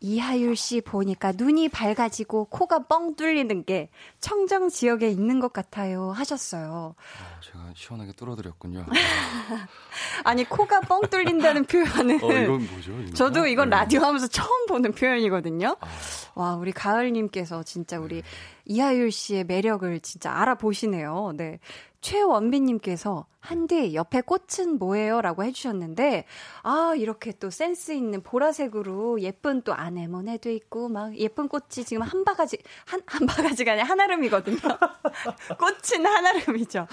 [0.00, 3.88] 이하율 씨 보니까 눈이 밝아지고 코가 뻥 뚫리는 게
[4.20, 6.94] 청정 지역에 있는 것 같아요 하셨어요.
[7.38, 8.84] 어, 제가 시원하게 뚫어드렸군요.
[10.24, 12.92] 아니 코가 뻥 뚫린다는 표현은 어, 이건 뭐죠?
[12.92, 13.14] 이건?
[13.14, 13.76] 저도 이건 네.
[13.76, 15.76] 라디오 하면서 처음 보는 표현이거든요.
[15.80, 15.88] 아.
[16.34, 18.28] 와 우리 가을님께서 진짜 우리 네.
[18.64, 21.32] 이하율 씨의 매력을 진짜 알아보시네요.
[21.36, 21.58] 네.
[22.00, 25.20] 최원빈님께서 한디 옆에 꽃은 뭐예요?
[25.20, 26.26] 라고 해주셨는데
[26.62, 32.24] 아 이렇게 또 센스 있는 보라색으로 예쁜 또 아네모네도 있고 막 예쁜 꽃이 지금 한
[32.24, 34.58] 바가지 한, 한 바가지가 아니라 한아름이거든요.
[35.58, 36.86] 꽃은 한아름이죠.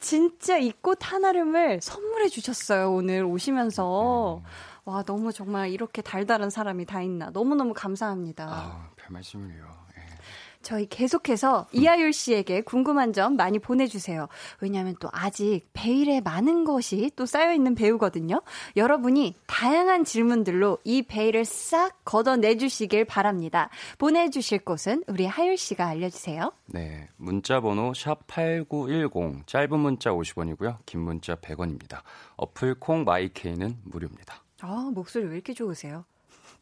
[0.00, 4.42] 진짜 이꽃 한아름을 선물해 주셨어요 오늘 오시면서
[4.84, 8.44] 와 너무 정말 이렇게 달달한 사람이 다 있나 너무너무 감사합니다.
[8.48, 9.66] 아, 별 말씀을요.
[10.62, 14.28] 저희 계속해서 이하율 씨에게 궁금한 점 많이 보내주세요.
[14.60, 18.42] 왜냐하면 또 아직 베일에 많은 것이 또 쌓여있는 배우거든요.
[18.76, 23.70] 여러분이 다양한 질문들로 이 베일을 싹 걷어내주시길 바랍니다.
[23.98, 26.52] 보내주실 곳은 우리 하율 씨가 알려주세요.
[26.66, 27.08] 네.
[27.16, 30.78] 문자번호 샵8910, 짧은 문자 50원이고요.
[30.86, 32.02] 긴 문자 100원입니다.
[32.36, 34.42] 어플 콩 마이케이는 무료입니다.
[34.60, 36.04] 아, 목소리 왜 이렇게 좋으세요?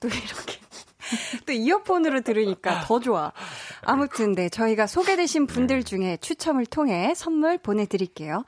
[0.01, 0.66] 또 이렇게.
[1.47, 3.33] 또 이어폰으로 들으니까 더 좋아.
[3.83, 5.83] 아무튼 네 저희가 소개되신 분들 네.
[5.83, 8.45] 중에 추첨을 통해 선물 보내드릴게요.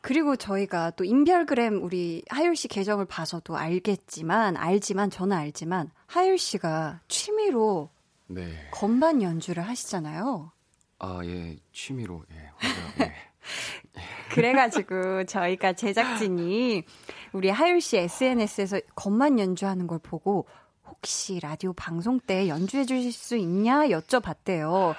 [0.00, 7.00] 그리고 저희가 또 인별그램 우리 하율 씨 계정을 봐서도 알겠지만 알지만 저는 알지만 하율 씨가
[7.08, 7.90] 취미로
[8.26, 8.48] 네.
[8.70, 10.52] 건반 연주를 하시잖아요.
[11.00, 13.12] 아 예 취미로 예 예.
[14.32, 16.84] 그래가지고 저희가 제작진이
[17.32, 20.46] 우리 하율 씨 SNS에서 건반 연주하는 걸 보고
[20.88, 24.94] 혹시 라디오 방송 때 연주해 주실 수 있냐 여쭤봤대요.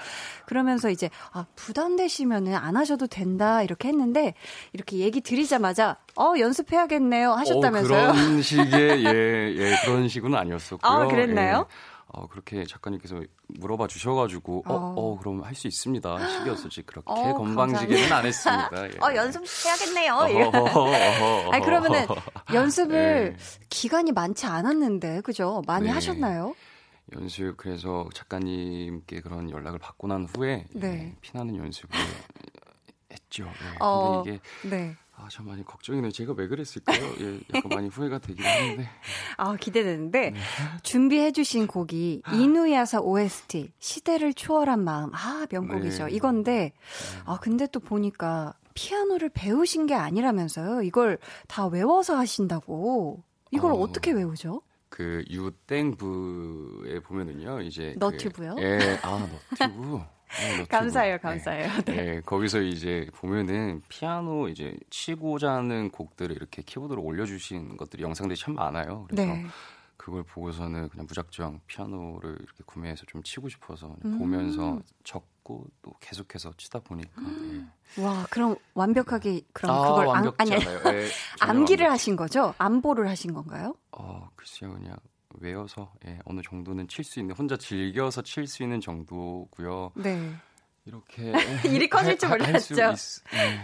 [0.45, 4.34] 그러면서 이제 아, 부담되시면은 안 하셔도 된다 이렇게 했는데
[4.73, 8.10] 이렇게 얘기 드리자마자 어 연습해야겠네요 하셨다면서요.
[8.10, 10.91] 어, 그런 식의 예, 예 그런 식은 아니었었고요.
[10.91, 11.67] 아, 그랬나요?
[11.69, 11.99] 예.
[12.08, 13.21] 어, 그렇게 작가님께서
[13.57, 16.27] 물어봐 주셔가지고, 어, 어, 어 그럼 할 수 있습니다.
[16.27, 16.83] 시기였었지.
[16.83, 18.69] 그렇게 어, 건방지게는 안 했습니다.
[18.88, 18.91] 예.
[19.01, 20.13] 어, 연습 해야겠네요.
[21.51, 22.05] 아 그러면은
[22.53, 23.38] 연습을 네.
[23.69, 25.62] 기간이 많지 않았는데, 그죠?
[25.67, 25.91] 많이 네.
[25.91, 26.55] 하셨나요?
[27.15, 30.88] 연습, 그래서 작가님께 그런 연락을 받고 난 후에, 네.
[30.88, 31.89] 예, 피나는 연습을
[33.12, 33.45] 했죠.
[33.45, 33.77] 네.
[33.79, 34.95] 어, 근데 이게, 네.
[35.21, 36.12] 아, 참 많이 걱정이네요.
[36.12, 37.03] 제가 왜 그랬을까요?
[37.19, 38.89] 예, 약간 많이 후회가 되긴 하는데.
[39.38, 40.39] 아, 기대되는데, 네.
[40.84, 45.13] 준비해주신 곡이 이누야사 OST, 시대를 초월한 마음.
[45.13, 46.05] 아, 명곡이죠.
[46.05, 46.12] 네.
[46.13, 46.73] 이건데, 네.
[47.25, 50.84] 아, 근데 또 보니까 피아노를 배우신 게 아니라면서요?
[50.84, 53.21] 이걸 다 외워서 하신다고.
[53.51, 54.62] 이걸 어, 떻게 외우죠?
[54.89, 57.93] 그 유땡부에 보면은요, 이제.
[57.93, 58.56] 그 너튜브요?
[58.56, 59.95] 그, 예, 아, 너튜브.
[59.95, 60.10] 어,
[60.69, 61.69] 감사해요, 감사해요.
[61.86, 61.95] 네.
[61.95, 61.95] 네.
[61.95, 62.21] 네.
[62.21, 69.06] 거기서 이제 보면은 피아노 이제 치고자 하는 곡들을 이렇게 키보드로 올려주신 것들이 영상들이 참 많아요.
[69.10, 69.45] 그래서 네.
[69.97, 74.17] 그걸 보고서는 그냥 무작정 피아노를 이렇게 구매해서 좀 치고 싶어서 음.
[74.17, 77.21] 보면서 적 고 또 계속해서 치다 보니까.
[77.21, 77.71] 음.
[77.97, 78.01] 예.
[78.03, 80.57] 와, 그럼 완벽하게 그럼 아, 그걸 안, 아니 예,
[81.41, 81.93] 암기를 완벽...
[81.93, 82.53] 하신 거죠?
[82.59, 83.73] 암보를 하신 건가요?
[83.91, 84.95] 어, 글쎄요, 그냥
[85.39, 89.93] 외워서 예, 어느 정도는 칠 수 있는 혼자 즐겨서 칠 수 있는 정도고요.
[89.95, 90.31] 네.
[90.85, 91.31] 이렇게
[91.69, 92.75] 일이 커질 줄 몰랐죠.
[92.75, 92.83] 네,
[93.33, 93.59] 예.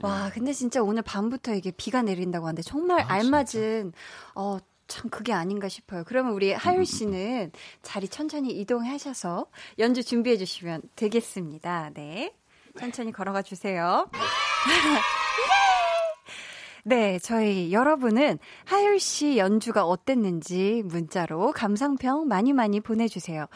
[0.00, 3.92] 와, 근데 진짜 오늘 밤부터 이게 비가 내린다고 하는데 정말 아, 알맞은
[4.34, 4.58] 어,
[4.92, 6.04] 참 그게 아닌가 싶어요.
[6.06, 7.50] 그러면 우리 하율 씨는
[7.80, 9.46] 자리 천천히 이동하셔서
[9.78, 11.92] 연주 준비해 주시면 되겠습니다.
[11.94, 12.34] 네.
[12.78, 14.06] 천천히 걸어가 주세요.
[16.84, 23.46] 네, 저희 여러분은 하율 씨 연주가 어땠는지 문자로 감상평 많이 많이 보내주세요.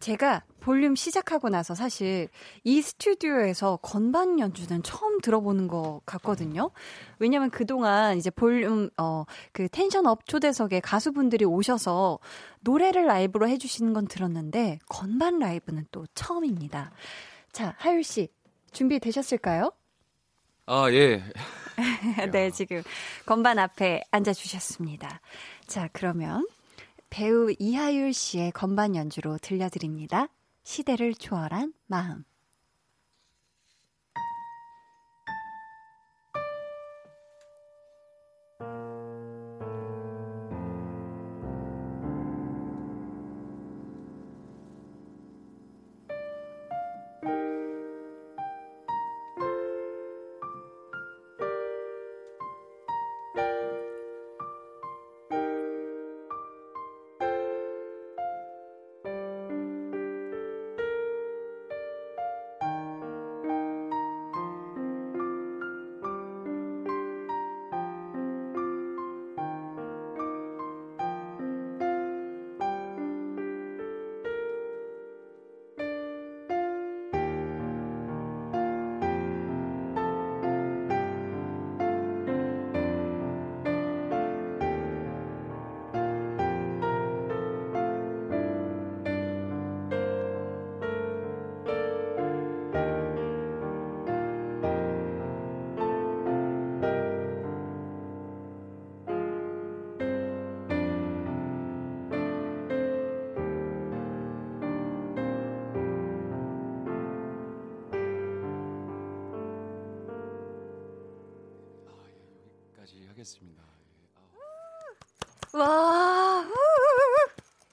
[0.00, 2.28] 제가 볼륨 시작하고 나서 사실
[2.62, 6.70] 이 스튜디오에서 건반 연주는 처음 들어보는 것 같거든요.
[7.18, 12.18] 왜냐면 그동안 이제 볼륨, 어, 그 tension up 초대석에 가수분들이 오셔서
[12.60, 16.92] 노래를 라이브로 해주시는 건 들었는데 건반 라이브는 또 처음입니다.
[17.52, 18.28] 자, 하율 씨,
[18.72, 19.72] 준비되셨을까요?
[20.66, 21.24] 아, 예.
[22.32, 22.82] 네, 지금
[23.24, 25.20] 건반 앞에 앉아주셨습니다.
[25.66, 26.46] 자, 그러면
[27.10, 30.28] 배우 이하율 씨의 건반 연주로 들려드립니다.
[30.64, 32.24] 시대를 초월한 마음.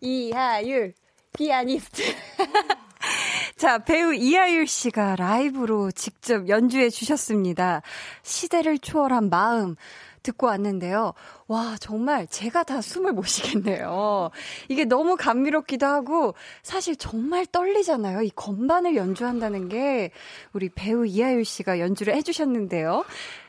[0.05, 0.93] 이하율,
[1.35, 2.03] 피아니스트.
[3.57, 7.81] 자, 배우 이하율 씨가 라이브로 직접 연주해 주셨습니다.
[8.21, 9.75] 시대를 초월한 마음
[10.21, 11.13] 듣고 왔는데요.
[11.47, 14.29] 와, 정말 제가 다 숨을 못 쉬겠네요.
[14.69, 18.21] 이게 너무 감미롭기도 하고, 사실 정말 떨리잖아요.
[18.21, 20.11] 이 건반을 연주한다는 게,
[20.53, 23.05] 우리 배우 이하율 씨가 연주를 해주셨는데요.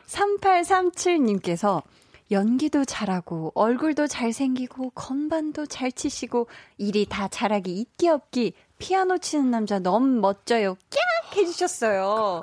[0.06, 1.82] 3837님께서
[2.30, 9.78] 연기도 잘하고 얼굴도 잘생기고 건반도 잘 치시고 일이 다 잘하기 있기 없기 피아노 치는 남자
[9.78, 10.76] 너무 멋져요.
[10.90, 12.42] 깍 해주셨어요.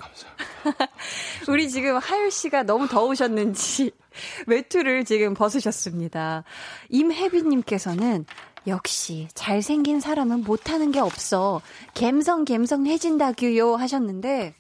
[1.50, 3.91] 우리 지금 하율 씨가 너무 더우셨는지
[4.48, 6.43] 외투를 지금 벗으셨습니다.
[6.89, 8.26] 임혜빈님께서는
[8.65, 11.62] 역시 잘생긴 사람은 못하는 게 없어.
[11.93, 14.56] 갬성 갬성 해진다규요 하셨는데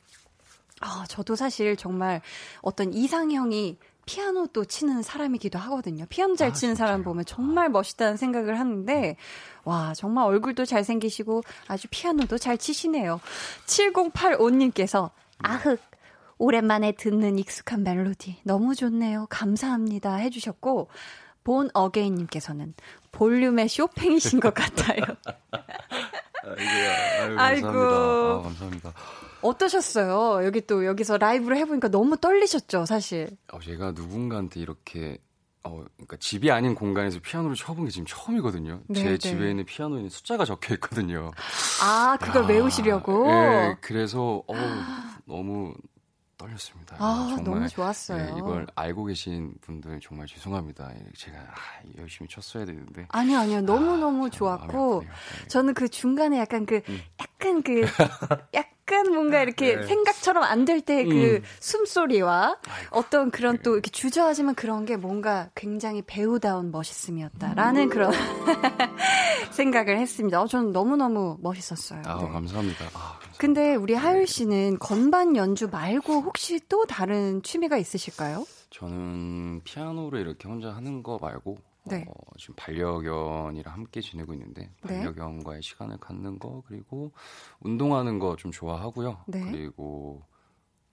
[0.81, 2.21] 아, 저도 사실 정말
[2.61, 6.05] 어떤 이상형이 피아노도 치는 사람이기도 하거든요.
[6.09, 6.87] 피아노 잘 아, 치는 진짜요?
[6.87, 9.15] 사람 보면 정말 멋있다는 생각을 하는데,
[9.63, 13.19] 와, 정말 얼굴도 잘생기시고 아주 피아노도 잘 치시네요.
[13.65, 15.79] 7085님께서, 아흑,
[16.37, 18.39] 오랜만에 듣는 익숙한 멜로디.
[18.43, 19.27] 너무 좋네요.
[19.29, 20.15] 감사합니다.
[20.15, 20.89] 해주셨고,
[21.43, 22.73] 본 어게인님께서는
[23.11, 25.01] 볼륨의 쇼팽이신 것 같아요.
[26.43, 27.79] 아이고, 아이고, 감사합니다.
[27.79, 28.93] 아, 감사합니다.
[29.43, 30.45] 어떠셨어요?
[30.45, 33.29] 여기 또 여기서 라이브를 해보니까 너무 떨리셨죠, 사실.
[33.51, 35.17] 어, 제가 누군가한테 이렇게
[35.65, 38.81] 어, 그러니까 집이 아닌 공간에서 피아노를 쳐본 게 지금 처음이거든요.
[38.87, 39.17] 네, 제 네.
[39.17, 41.31] 집에 있는 피아노에는 숫자가 적혀 있거든요.
[41.81, 43.27] 아, 그걸 아, 외우시려고?
[43.27, 44.55] 네, 그래서 어,
[45.25, 45.73] 너무
[46.37, 46.97] 떨렸습니다.
[46.99, 48.25] 아, 정말, 너무 좋았어요.
[48.25, 50.91] 네, 이걸 알고 계신 분들 정말 죄송합니다.
[51.15, 51.53] 제가 아,
[51.97, 53.05] 열심히 쳤어야 되는데.
[53.09, 53.61] 아니요, 아니요.
[53.61, 55.05] 너무너무 아, 좋았고,
[55.47, 56.99] 저는 그 중간에 약간 그, 음.
[57.21, 57.83] 약간 그,
[58.53, 59.83] 약 간 뭔가 이렇게 네.
[59.83, 61.43] 생각처럼 안 될 때그 음.
[61.59, 67.89] 숨소리와 아이고, 어떤 그런 또 이렇게 주저하지만 그런 게 뭔가 굉장히 배우다운 멋있음이었다라는 음.
[67.89, 68.11] 그런
[69.51, 70.41] 생각을 했습니다.
[70.41, 72.01] 어, 저는 너무너무 멋있었어요.
[72.05, 72.27] 아, 네.
[72.29, 72.85] 감사합니다.
[72.85, 73.37] 아, 감사합니다.
[73.37, 78.45] 근데 우리 하율 씨는 건반 연주 말고 혹시 또 다른 취미가 있으실까요?
[78.69, 82.05] 저는 피아노를 이렇게 혼자 하는 거 말고 네.
[82.07, 84.99] 어, 지금 반려견이랑 함께 지내고 있는데 네.
[84.99, 85.67] 반려견과의 네.
[85.67, 87.11] 시간을 갖는 거 그리고
[87.59, 89.23] 운동하는 거 좀 좋아하고요.
[89.27, 89.41] 네.
[89.51, 90.23] 그리고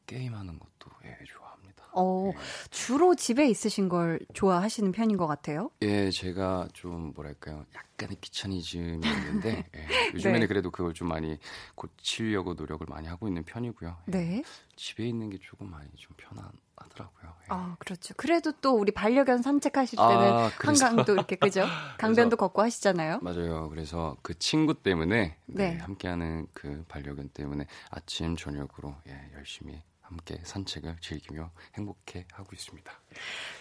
[0.07, 1.85] 게임하는 것도 예, 좋아합니다.
[1.93, 2.39] 어, 예.
[2.71, 5.71] 주로 집에 있으신 걸 좋아하시는 편인 것 같아요?
[5.83, 10.47] 예, 제가 좀 뭐랄까요, 약간의 귀차니즘이 있는데 예, 요즘에는 네.
[10.47, 11.39] 그래도 그걸 좀 많이
[11.77, 13.97] 고치려고 노력을 많이 하고 있는 편이고요.
[14.09, 14.43] 예, 네.
[14.77, 16.39] 집에 있는 게 조금 많이 좀 편
[16.81, 17.31] 하더라고요.
[17.43, 17.47] 예.
[17.49, 18.15] 아, 그렇죠.
[18.17, 21.65] 그래도 또 우리 반려견 산책하실 때는 아, 한강도 이렇게 그죠?
[21.99, 23.21] 강변도 걷고 하시잖아요.
[23.23, 23.69] 맞아요.
[23.71, 25.79] 그래서 그 친구 때문에 네, 네.
[25.79, 32.93] 함께하는 그 반려견 때문에 아침 저녁으로 예, 열심히 함께 산책을 즐기며 행복해 하고 있습니다.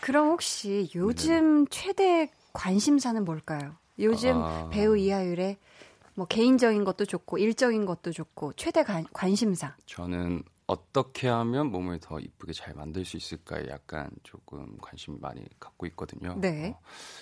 [0.02, 3.76] 그럼 혹시 요즘 네 최대 관심사는 뭘까요?
[4.00, 4.70] 요즘 아...
[4.70, 5.58] 배우 이하율의
[6.16, 9.76] 뭐 개인적인 것도 좋고 일적인 것도 좋고 최대 관, 관심사.
[9.86, 15.88] 저는 어떻게 하면 몸을 더 이쁘게 잘 만들 수 있을까에 약간 조금 관심 많이 갖고
[15.88, 16.36] 있거든요.
[16.40, 16.70] 네.
[16.70, 16.80] 어,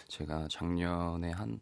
[0.09, 1.61] 제가 작년에 한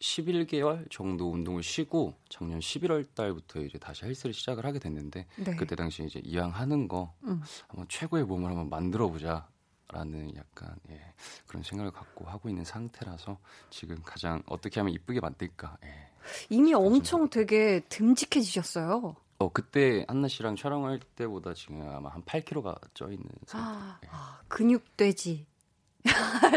[0.00, 5.56] 11개월 정도 운동을 쉬고 작년 11월 달부터 이제 다시 헬스를 시작을 하게 됐는데 네.
[5.56, 7.40] 그때 당시 이제 이왕 하는 거 음.
[7.68, 9.48] 한번 최고의 몸을 한번 만들어 보자.
[9.88, 11.00] 라는 약간 예,
[11.46, 13.38] 그런 생각을 갖고 하고 있는 상태라서
[13.70, 16.10] 지금 가장 어떻게 하면 이쁘게 만들까 예.
[16.50, 19.14] 이미 엄청 되게 듬직해지셨어요.
[19.38, 23.66] 어 그때 한나 씨랑 촬영할 때보다 지금 아마 한 8kg가 쪄 있는 상태.
[23.68, 24.08] 아, 예.
[24.12, 25.46] 아 근육돼지.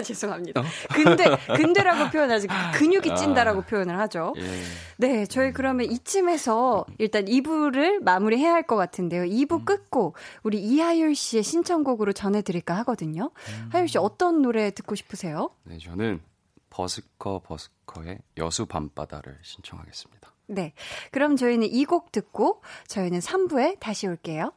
[0.05, 0.61] 죄송합니다.
[0.61, 0.63] 어?
[0.93, 1.25] 근데
[1.55, 3.15] 근데라고 표현하지 근육이 아.
[3.15, 4.33] 찐다라고 아, 표현을 하죠.
[4.37, 4.61] 예.
[4.97, 9.23] 네, 저희 그러면 이쯤에서 일단 2부를 마무리해야 할 것 같은데요.
[9.23, 9.65] 2부 음.
[9.65, 10.13] 끝고
[10.43, 13.31] 우리 이하율 씨의 신청곡으로 전해드릴까 하거든요.
[13.49, 13.69] 음.
[13.71, 15.49] 하율 씨 어떤 노래 듣고 싶으세요?
[15.63, 16.21] 네, 저는
[16.69, 20.28] 버스커 버스커의 여수 밤바다를 신청하겠습니다.
[20.49, 20.73] 네,
[21.11, 24.51] 그럼 저희는 이 곡 듣고 저희는 3부에 다시 올게요.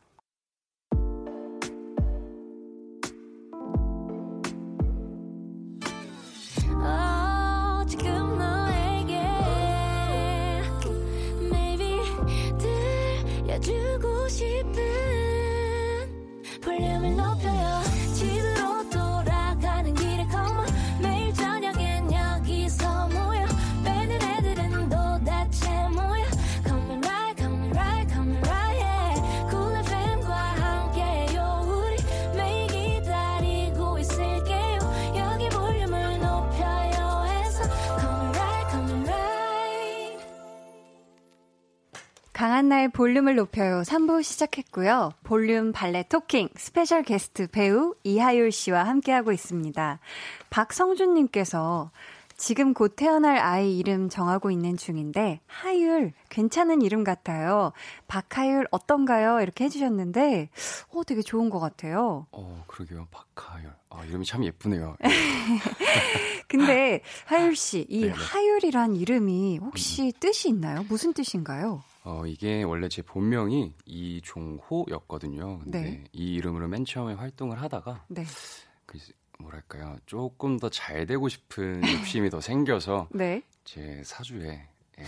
[42.42, 45.12] 강한나의 볼륨을 높여요 3부 시작했고요.
[45.22, 50.00] 볼륨 valet talking 스페셜 게스트 배우 이하율 씨와 함께하고 있습니다.
[50.50, 51.92] 박성준 님께서
[52.36, 57.70] 지금 곧 태어날 아이 이름 정하고 있는 중인데 하율 괜찮은 이름 같아요.
[58.08, 59.40] 박하율 어떤가요?
[59.40, 60.48] 이렇게 해주셨는데
[60.88, 62.26] 어 되게 좋은 것 같아요.
[62.32, 63.70] 어 그러게요 박하율.
[63.88, 64.96] 아 이름이 참 예쁘네요.
[66.48, 68.12] 근데 하율 씨이 네, 네.
[68.12, 70.12] 하율이란 이름이 혹시 음.
[70.18, 70.84] 뜻이 있나요?
[70.88, 71.84] 무슨 뜻인가요?
[72.04, 75.60] 어, 이게 원래 제 본명이 이종호였거든요.
[75.60, 76.04] 근데 네.
[76.12, 78.24] 이 이름으로 맨 처음에 활동을 하다가 네.
[78.86, 78.98] 그
[79.38, 83.42] 뭐랄까요 조금 더 잘 되고 싶은 욕심이 더 생겨서 네.
[83.64, 84.66] 제 사주에
[84.98, 85.04] 예,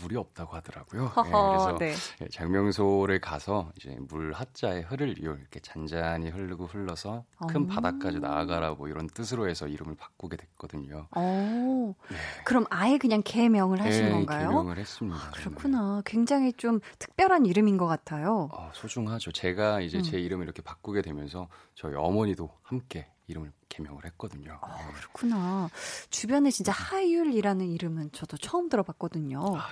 [0.00, 1.06] 물이 없다고 하더라고요.
[1.06, 2.28] 허허, 네, 그래서 네.
[2.30, 7.66] 장명소를 가서 이제 물 하자에 흐를 이유 이렇게 잔잔히 흐르고 흘러서 큰 오.
[7.66, 11.08] 바다까지 나아가라 뭐 이런 뜻으로 해서 이름을 바꾸게 됐거든요.
[11.16, 11.94] 오.
[12.10, 12.16] 네.
[12.44, 14.48] 그럼 아예 그냥 개명을 하신 네, 건가요?
[14.48, 15.18] 개명을 했습니다.
[15.18, 16.02] 아, 그렇구나.
[16.04, 18.48] 굉장히 좀 특별한 이름인 것 같아요.
[18.52, 19.32] 아, 소중하죠.
[19.32, 20.02] 제가 이제 음.
[20.02, 24.58] 제 이름을 이렇게 바꾸게 되면서 저희 어머니도 함께 이름을 개명을 했거든요.
[24.62, 24.92] 아, 네.
[24.94, 25.70] 그렇구나.
[26.10, 29.56] 주변에 진짜 하율이라는 이름은 저도 처음 들어봤거든요.
[29.56, 29.66] 아,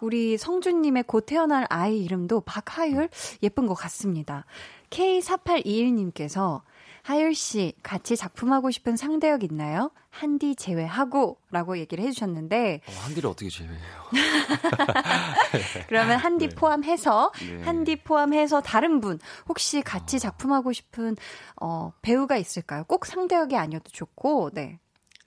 [0.00, 3.10] 우리 성준님의 곧 태어날 아이 이름도 박하율
[3.42, 4.46] 예쁜 것 같습니다.
[4.90, 6.62] K4821님께서
[7.02, 9.90] 하율 씨 같이 작품하고 싶은 상대역 있나요?
[10.10, 13.80] 한디 제외하고 라고 얘기를 해주셨는데 어, 한디를 어떻게 제외해요?
[15.88, 16.54] 그러면 한디 네.
[16.54, 17.62] 포함해서 네.
[17.62, 20.18] 한디 포함해서 다른 분 혹시 같이 어.
[20.18, 21.16] 작품하고 싶은
[21.60, 22.84] 어, 배우가 있을까요?
[22.84, 24.78] 꼭 상대역이 아니어도 좋고 네.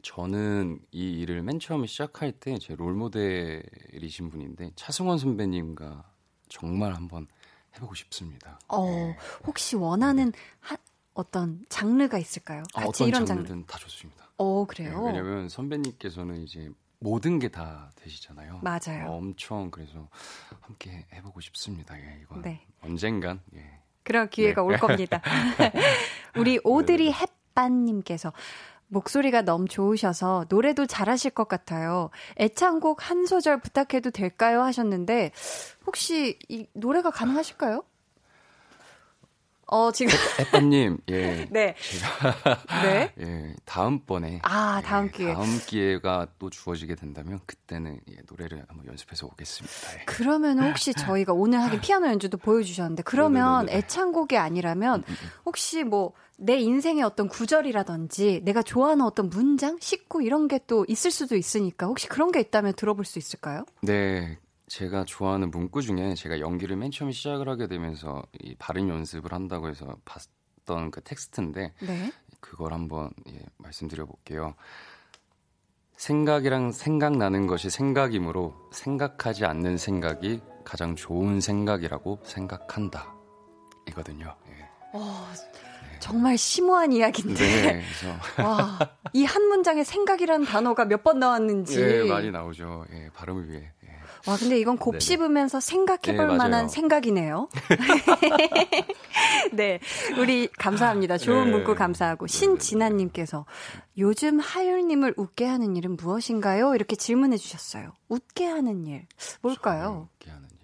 [0.04, 6.04] 저는 이 일을 맨 처음에 시작할 때 제 롤모델이신 분인데 차승원 선배님과
[6.50, 7.28] 정말 한번
[7.76, 8.60] 해보고 싶습니다.
[8.68, 9.18] 어, 네.
[9.48, 10.38] 혹시 원하는 네.
[10.60, 10.76] 하,
[11.14, 12.64] 어떤 장르가 있을까요?
[12.74, 13.66] 아, 어떤 이런 장르든 장르.
[13.66, 14.30] 다 좋습니다.
[14.38, 15.00] 어, 그래요?
[15.02, 18.62] 네, 왜냐면 선배님께서는 이제 모든 게 다 되시잖아요.
[18.64, 19.08] 맞아요.
[19.12, 20.08] 엄청 그래서
[20.62, 21.98] 함께 해보고 싶습니다.
[22.00, 22.66] 예, 이건 네.
[22.82, 23.80] 언젠간 예.
[24.04, 24.68] 그런 기회가 네.
[24.68, 25.22] 올 겁니다.
[26.38, 27.14] 우리 오드리 네.
[27.56, 28.34] 햇반님께서
[28.88, 32.10] 목소리가 너무 좋으셔서 노래도 잘하실 것 같아요.
[32.40, 34.62] 애창곡 한 소절 부탁해도 될까요?
[34.62, 35.32] 하셨는데
[35.86, 37.84] 혹시 이 노래가 가능하실까요?
[39.68, 40.14] 어, 지금.
[40.40, 41.48] 에빠님, 예.
[41.52, 41.76] 네.
[41.82, 42.82] 제가.
[42.84, 43.14] 네.
[43.20, 44.40] 예, 다음번에.
[44.44, 45.34] 아, 다음 예, 기회.
[45.34, 49.94] 다음 기회가 또 주어지게 된다면, 그때는 예, 노래를 한번 연습해서 오겠습니다.
[50.00, 50.04] 예.
[50.06, 53.78] 그러면 혹시 저희가 오늘 하긴 피아노 연주도 보여주셨는데, 그러면 네네네.
[53.80, 55.30] 애창곡이 아니라면, 음, 음, 음.
[55.46, 61.10] 혹시 뭐, 내 인생의 어떤 구절이라든지, 내가 좋아하는 어떤 문장, 식구, 이런 게 또 있을
[61.12, 63.66] 수도 있으니까, 혹시 그런 게 있다면 들어볼 수 있을까요?
[63.82, 64.38] 네.
[64.74, 69.68] 제가 좋아하는 문구 중에 제가 연기를 맨 처음에 시작을 하게 되면서 이 발음 연습을 한다고
[69.70, 72.12] 해서 봤던 그 텍스트인데 네.
[72.40, 74.56] 그걸 한번 예, 말씀드려 볼게요.
[75.96, 83.14] 생각이랑 생각나는 것이 생각이므로 생각하지 않는 생각이 가장 좋은 생각이라고 생각한다.
[83.90, 84.36] 이거든요.
[84.50, 84.70] 예.
[84.94, 85.28] 어,
[86.00, 87.40] 정말 심오한 이야기인데.
[87.46, 88.44] 네, 그래서.
[88.50, 88.80] 와,
[89.14, 91.80] 이 한 문장에 생각이라는 단어가 몇 번 나왔는지.
[91.80, 92.86] 예, 많이 나오죠.
[92.92, 93.72] 예, 발음을 위해.
[94.26, 94.32] 예.
[94.32, 97.50] 와, 근데 이건 곱씹으면서 생각해 볼 네, 만한 생각이네요.
[99.54, 99.80] 네.
[100.18, 101.18] 우리 감사합니다.
[101.18, 101.52] 좋은 네.
[101.52, 102.28] 문구 감사하고.
[102.28, 103.46] 신진아님께서
[103.98, 106.76] 요즘 하율님을 웃게 하는 일은 무엇인가요?
[106.76, 107.94] 이렇게 질문해 주셨어요.
[108.10, 109.06] 웃게 하는 일.
[109.42, 110.08] 뭘까요?
[110.14, 110.58] 웃게 하는 일.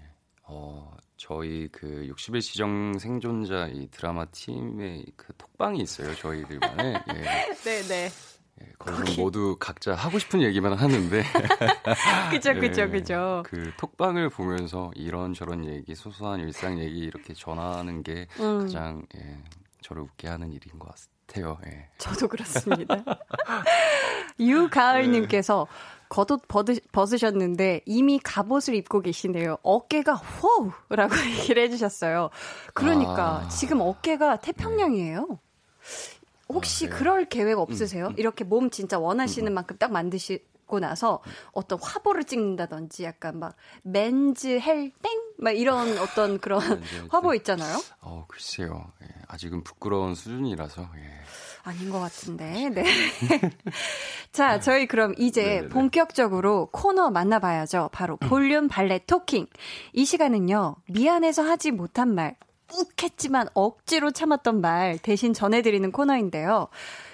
[0.43, 6.15] 어, 저희 그 60일 지정 생존자 이 드라마 팀의 그 톡방이 있어요.
[6.15, 6.93] 저희들만의.
[6.93, 7.13] 예.
[7.65, 8.09] 네, 네.
[8.61, 9.21] 예, 거기서 거기...
[9.21, 11.23] 모두 각자 하고 싶은 얘기만 하는데.
[12.31, 13.43] 그죠, 그죠, 예, 그죠.
[13.45, 18.61] 그 톡방을 보면서 이런저런 얘기, 소소한 일상 얘기 이렇게 전하는 게 음.
[18.61, 19.37] 가장 예,
[19.81, 20.93] 저를 웃게 하는 일인 것
[21.27, 21.57] 같아요.
[21.65, 21.89] 예.
[21.97, 23.03] 저도 그렇습니다.
[24.39, 25.99] 유가을님께서 네.
[26.09, 26.41] 겉옷
[26.91, 29.57] 벗으 셨는데 이미 갑옷을 입고 계시네요.
[29.61, 32.29] 어깨가 호우라고 얘기를 해주셨어요.
[32.73, 33.47] 그러니까 아.
[33.47, 35.39] 지금 어깨가 태평양이에요.
[36.49, 36.95] 혹시 아, 네.
[36.95, 38.07] 그럴 계획 없으세요?
[38.07, 38.15] 음, 음.
[38.17, 39.53] 이렇게 몸 진짜 원하시는 음.
[39.53, 41.19] 만큼 딱 만드시 고 나서
[41.51, 45.21] 어떤 화보를 찍는다든지 약간 막 Men's Heal 땡?
[45.39, 47.81] 막 이런 어떤 그런 네, 화보 있잖아요.
[48.01, 48.91] 어, 글쎄요.
[49.01, 50.81] 예, 아직은 부끄러운 수준이라서.
[50.97, 51.19] 예.
[51.63, 52.69] 아닌 것 같은데.
[52.69, 52.83] 네.
[54.31, 55.69] 자, 저희 그럼 이제 네네네.
[55.69, 57.89] 본격적으로 코너 만나봐야죠.
[57.91, 59.47] 바로 볼륨 valet talking.
[59.93, 62.35] 이 시간은요, 미안해서 하지 못한 말,
[62.73, 66.67] 욱했지만 억지로 참았던 말 대신 전해드리는 코너인데요.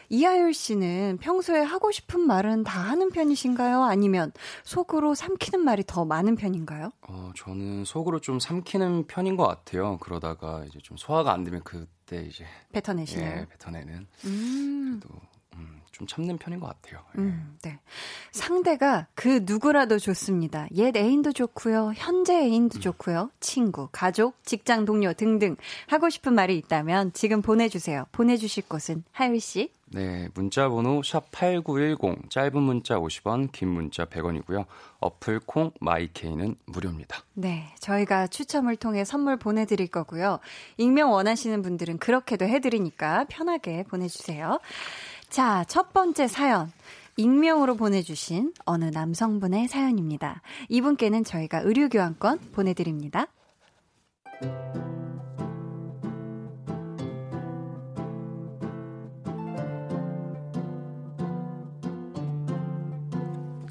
[0.10, 3.84] 이하율 씨는 평소에 하고 싶은 말은 다 하는 편이신가요?
[3.84, 4.32] 아니면
[4.64, 6.92] 속으로 삼키는 말이 더 많은 편인가요?
[7.08, 9.98] 어, 저는 속으로 좀 삼키는 편인 것 같아요.
[10.00, 13.42] 그러다가 이제 좀 소화가 안 되면 그때 이제 뱉어내시나요?
[13.42, 14.08] 예, 뱉어내는.
[14.26, 15.00] 음.
[15.02, 15.35] 그래도 음,
[15.96, 17.02] 좀 참는 편인 것 같아요.
[17.18, 17.22] 예.
[17.22, 17.80] 음, 네.
[18.32, 20.68] 상대가 그 누구라도 좋습니다.
[20.76, 21.94] 옛 애인도 좋고요.
[21.96, 22.82] 현재 애인도 음.
[22.82, 23.32] 좋고요.
[23.40, 25.56] 친구, 가족, 직장 동료 등등
[25.88, 28.08] 하고 싶은 말이 있다면 지금 보내주세요.
[28.12, 29.72] 보내주실 곳은 하율 씨.
[29.88, 34.66] 네, 문자 번호 샵8910 짧은 문자 50원, 긴 문자 100원이고요.
[35.00, 37.20] 어플 콩 마이케이는 무료입니다.
[37.34, 40.40] 네, 저희가 추첨을 통해 선물 보내 드릴 거고요.
[40.78, 44.60] 익명 원하시는 분들은 그렇게도 해 드리니까 편하게 보내 주세요.
[45.36, 46.72] 자, 첫 번째 사연.
[47.18, 50.42] 익명으로 보내주신 어느 남성분의 사연입니다.
[50.70, 53.28] 이분께는 저희가 의류교환권 보내드립니다.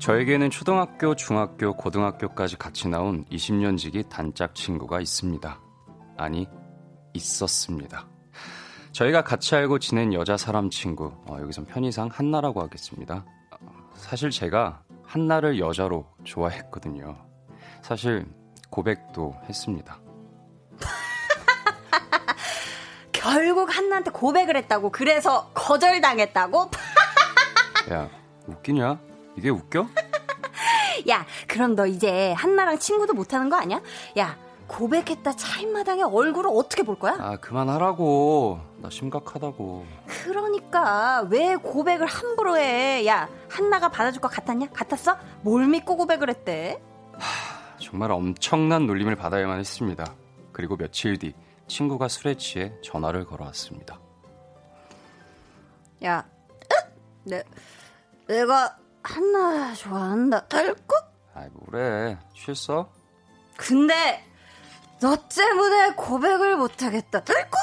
[0.00, 5.58] 저에게는 초등학교, 중학교, 고등학교까지 같이 나온 20년 지기 단짝 친구가 있습니다.
[6.18, 6.46] 아니,
[7.14, 8.13] 있었습니다.
[8.94, 13.24] 저희가 같이 알고 지낸 여자 사람 친구, 어, 여기선 편의상 한나라고 하겠습니다.
[13.96, 17.16] 사실 제가 한나를 여자로 좋아했거든요.
[17.82, 18.24] 사실
[18.70, 19.98] 고백도 했습니다.
[23.10, 26.70] 결국 한나한테 고백을 했다고 그래서 거절당했다고?
[27.90, 28.08] 야
[28.46, 29.00] 웃기냐?
[29.36, 29.88] 이게 웃겨?
[31.08, 33.82] 야, 그럼 너 이제 한나랑 친구도 못하는 거 아니야?
[34.18, 34.38] 야,
[34.74, 37.16] 고백했다 차인마당에 얼굴을 어떻게 볼 거야?
[37.20, 38.58] 아, 그만하라고.
[38.78, 39.86] 나 심각하다고.
[40.06, 43.06] 그러니까 왜 고백을 함부로 해?
[43.06, 44.70] 야, 한나가 받아줄 것 같았냐?
[44.72, 45.16] 같았어?
[45.42, 46.82] 뭘 믿고 고백을 했대?
[47.12, 50.12] 하, 정말 엄청난 놀림을 받아야만 했습니다.
[50.52, 51.34] 그리고 며칠 뒤
[51.68, 54.00] 친구가 술에 취해 전화를 걸어왔습니다.
[56.04, 56.26] 야,
[57.22, 57.44] 내,
[58.26, 60.46] 내가 한나 좋아한다.
[60.46, 60.96] 딸꾹?
[61.34, 62.88] 아이 뭐래 취했어?
[63.56, 64.33] 근데
[65.04, 67.24] 너 때문에 고백을 못하겠다.
[67.24, 67.58] 딸꾹?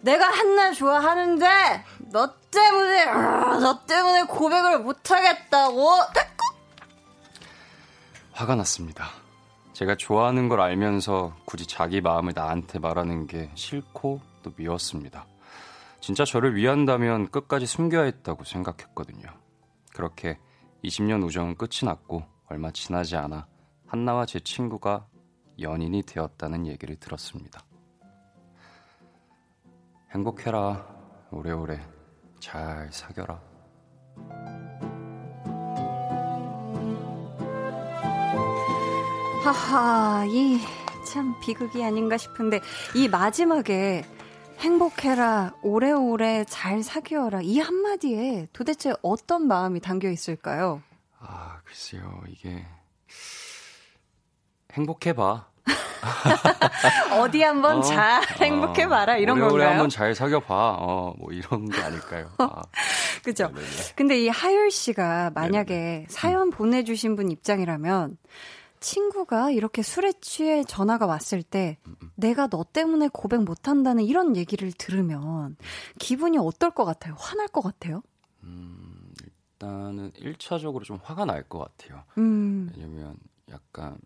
[0.00, 3.04] 내가 한나 좋아하는데 너 때문에
[3.60, 5.96] 너 때문에 고백을 못하겠다고.
[6.14, 6.56] 딸꾹?
[8.32, 9.10] 화가 났습니다.
[9.74, 15.26] 제가 좋아하는 걸 알면서 굳이 자기 마음을 나한테 말하는 게 싫고 또 미웠습니다.
[16.00, 19.28] 진짜 저를 위한다면 끝까지 숨겨야 했다고 생각했거든요.
[19.92, 20.38] 그렇게
[20.82, 23.46] 20년 우정은 끝이 났고 얼마 지나지 않아
[23.86, 25.04] 한나와 제 친구가
[25.60, 27.62] 연인이 되었다는 얘기를 들었습니다.
[30.10, 30.94] 행복해라.
[31.30, 31.80] 오래오래
[32.40, 33.42] 잘 사겨라.
[39.44, 42.60] 하하, 이 참 비극이 아닌가 싶은데
[42.94, 44.04] 이 마지막에
[44.58, 47.42] 행복해라, 오래오래 잘 사귀어라.
[47.42, 50.82] 이 한마디에 도대체 어떤 마음이 담겨 있을까요?
[51.18, 52.22] 아, 글쎄요.
[52.28, 52.66] 이게
[54.76, 55.46] 행복해봐.
[57.20, 59.70] 어디 한번 어, 잘 행복해 봐라 어, 이런 건가요?
[59.70, 60.76] 한번 잘 사귀어 봐.
[60.78, 62.30] 어, 뭐 이런 게 아닐까요?
[62.38, 62.62] 아.
[63.24, 63.50] 그죠?
[63.96, 66.06] 근데 이 하율 씨가 만약에 네네.
[66.08, 68.16] 사연 보내 주신 분 입장이라면
[68.78, 72.10] 친구가 이렇게 술에 취해 전화가 왔을 때 음, 음.
[72.14, 75.56] 내가 너 때문에 고백 못 한다는 이런 얘기를 들으면
[75.98, 77.16] 기분이 어떨 것 같아요?
[77.18, 78.02] 화날 것 같아요?
[78.44, 79.12] 음,
[79.58, 82.04] 일단은 1차적으로 좀 화가 날 것 같아요.
[82.18, 82.70] 음.
[82.76, 83.16] 왜냐면
[83.50, 83.96] 약간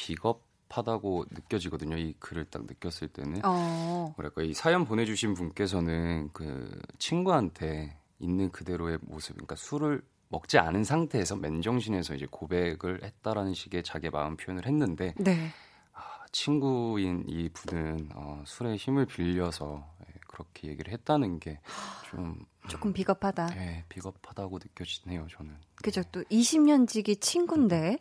[0.00, 1.96] 비겁하다고 느껴지거든요.
[1.96, 3.42] 이 글을 딱 느꼈을 때는.
[3.44, 4.14] 어.
[4.16, 11.36] 뭐랄까, 이 사연 보내주신 분께서는 그 친구한테 있는 그대로의 모습, 그러니까 술을 먹지 않은 상태에서
[11.36, 15.48] 맨정신에서 이제 고백을 했다라는 식의 자기의 마음 표현을 했는데 네.
[15.92, 21.58] 아, 친구인 이 분은 어, 술의 힘을 빌려서 예, 그렇게 얘기를 했다는 게
[22.10, 23.46] 좀 조금 비겁하다.
[23.46, 25.54] 네, 비겁하다고 느껴지네요, 저는.
[25.82, 26.02] 그죠.
[26.12, 27.98] 또 20년 지기 친구인데.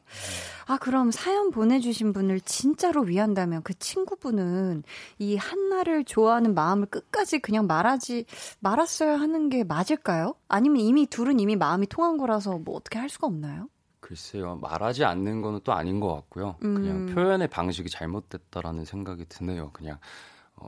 [0.65, 4.83] 아, 그럼 사연 보내주신 분을 진짜로 위한다면 그 친구분은
[5.17, 8.25] 이 한나를 좋아하는 마음을 끝까지 그냥 말하지,
[8.59, 10.35] 말았어야 하는 게 맞을까요?
[10.47, 13.69] 아니면 이미 둘은 이미 마음이 통한 거라서 뭐 어떻게 할 수가 없나요?
[14.01, 16.57] 글쎄요, 말하지 않는 거는 또 아닌 것 같고요.
[16.63, 16.75] 음.
[16.75, 19.71] 그냥 표현의 방식이 잘못됐다라는 생각이 드네요.
[19.71, 19.99] 그냥,
[20.55, 20.67] 어,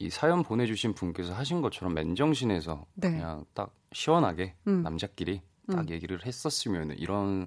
[0.00, 3.10] 이 사연 보내주신 분께서 하신 것처럼 맨정신에서 네.
[3.10, 4.82] 그냥 딱 시원하게 음.
[4.82, 5.90] 남자끼리 딱 음.
[5.90, 7.46] 얘기를 했었으면 이런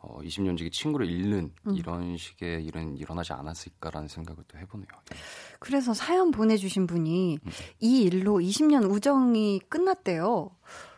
[0.00, 1.76] 어, 20년지기 친구를 잃는 음.
[1.76, 4.88] 이런 식의 일은 일어나지 않았을까라는 생각을 또 해보네요.
[5.08, 5.16] 네.
[5.60, 7.50] 그래서 사연 보내주신 분이 음.
[7.78, 10.50] 이 일로 20년 우정이 끝났대요.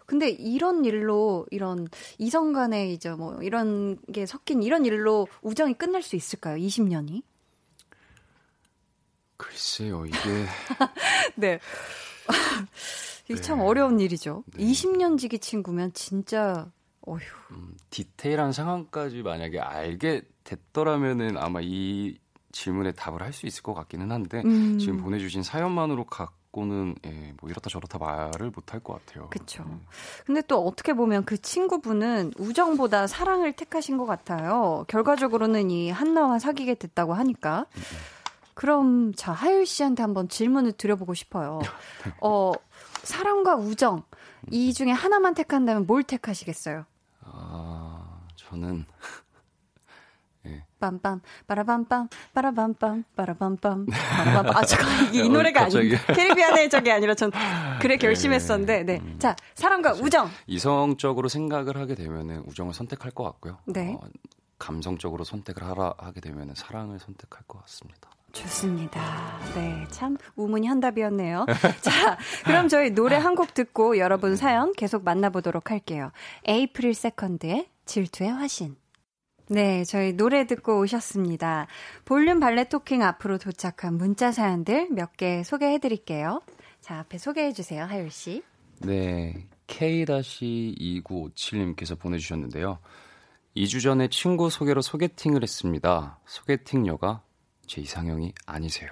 [0.07, 6.03] 근데 이런 일로 이런 이성 간의 이제 뭐 이런 게 섞인 이런 일로 우정이 끝날
[6.03, 6.57] 수 있을까요?
[6.57, 7.22] 20년이?
[9.37, 10.18] 글쎄요, 이게.
[11.37, 11.59] 네.
[13.24, 13.41] 이게 네.
[13.41, 14.45] 참 어려운 일이죠.
[14.55, 14.64] 네.
[14.64, 16.70] 20년 지기 친구면 진짜,
[17.03, 17.20] 어휴.
[17.53, 22.18] 음, 디테일한 상황까지 만약에 알게 됐더라면은 아마 이
[22.53, 24.78] 질문에 답을 할 수 있을 것 같기는 한데, 음.
[24.78, 29.28] 지금 보내주신 사연만으로 갖고는, 예, 뭐 이렇다 저렇다 말을 못 할 것 같아요.
[29.28, 29.62] 그쵸.
[29.64, 29.84] 음.
[30.24, 34.84] 근데 또 어떻게 보면 그 친구분은 우정보다 사랑을 택하신 것 같아요.
[34.89, 37.66] 결과적으로는 이 한나와 사귀게 됐다고 하니까.
[37.76, 37.82] 음.
[38.57, 38.59] 음.
[38.59, 41.61] 그럼 자 하율 씨한테 한번 질문을 드려보고 싶어요.
[42.22, 42.52] 어
[43.02, 44.02] 사랑과 우정
[44.50, 46.86] 이 중에 하나만 택한다면 뭘 택하시겠어요?
[47.20, 48.86] 아 저는
[50.46, 50.64] 예.
[50.80, 57.30] 빰빰 빠라밤빰 빠라밤빰 빠라밤빰 빠라밤 아 잠깐 이게 이 노래가 아니 캐리비안의 적이 아니라 전
[57.80, 59.00] 그래 결심했었는데 네.
[59.02, 59.18] 음.
[59.18, 63.59] 자 사랑과 우정 이성적으로 생각을 하게 되면은 우정을 선택할 것 같고요.
[63.66, 63.98] 네.
[64.00, 64.09] 어,
[64.59, 68.15] 감성적으로 선택을 하라 하게 되면은 사랑을 선택할 것 같습니다.
[68.43, 69.39] 좋습니다.
[69.55, 71.46] 네, 참 우문에 현답이었네요.
[71.82, 76.11] 자, 그럼 저희 노래 한 곡 듣고 여러분 사연 계속 만나보도록 할게요.
[76.46, 78.76] April Second의 질투의 화신.
[79.49, 81.66] 네, 저희 노래 듣고 오셨습니다.
[82.05, 86.41] 볼륨 valet talking 앞으로 도착한 문자 사연들 몇 개 소개해 드릴게요.
[86.80, 88.43] 자, 앞에 소개해 주세요, 하율 씨.
[88.80, 92.78] 네, K-2957님께서 보내주셨는데요.
[93.57, 96.18] 2주 전에 친구 소개로 소개팅을 했습니다.
[96.26, 97.22] 소개팅녀가
[97.66, 98.90] 제 이상형이 아니세요.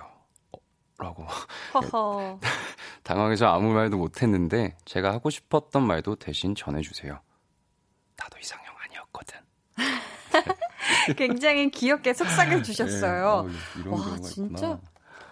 [0.52, 0.58] 어,
[0.98, 1.26] 라고.
[3.02, 7.20] 당황해서 아무 말도 못했는데 제가 하고 싶었던 말도 대신 전해주세요.
[8.16, 9.38] 나도 이상형 아니었거든.
[11.16, 13.48] 굉장히 귀엽게 속삭여 주셨어요.
[13.84, 14.78] 네, 어, 와, 진짜.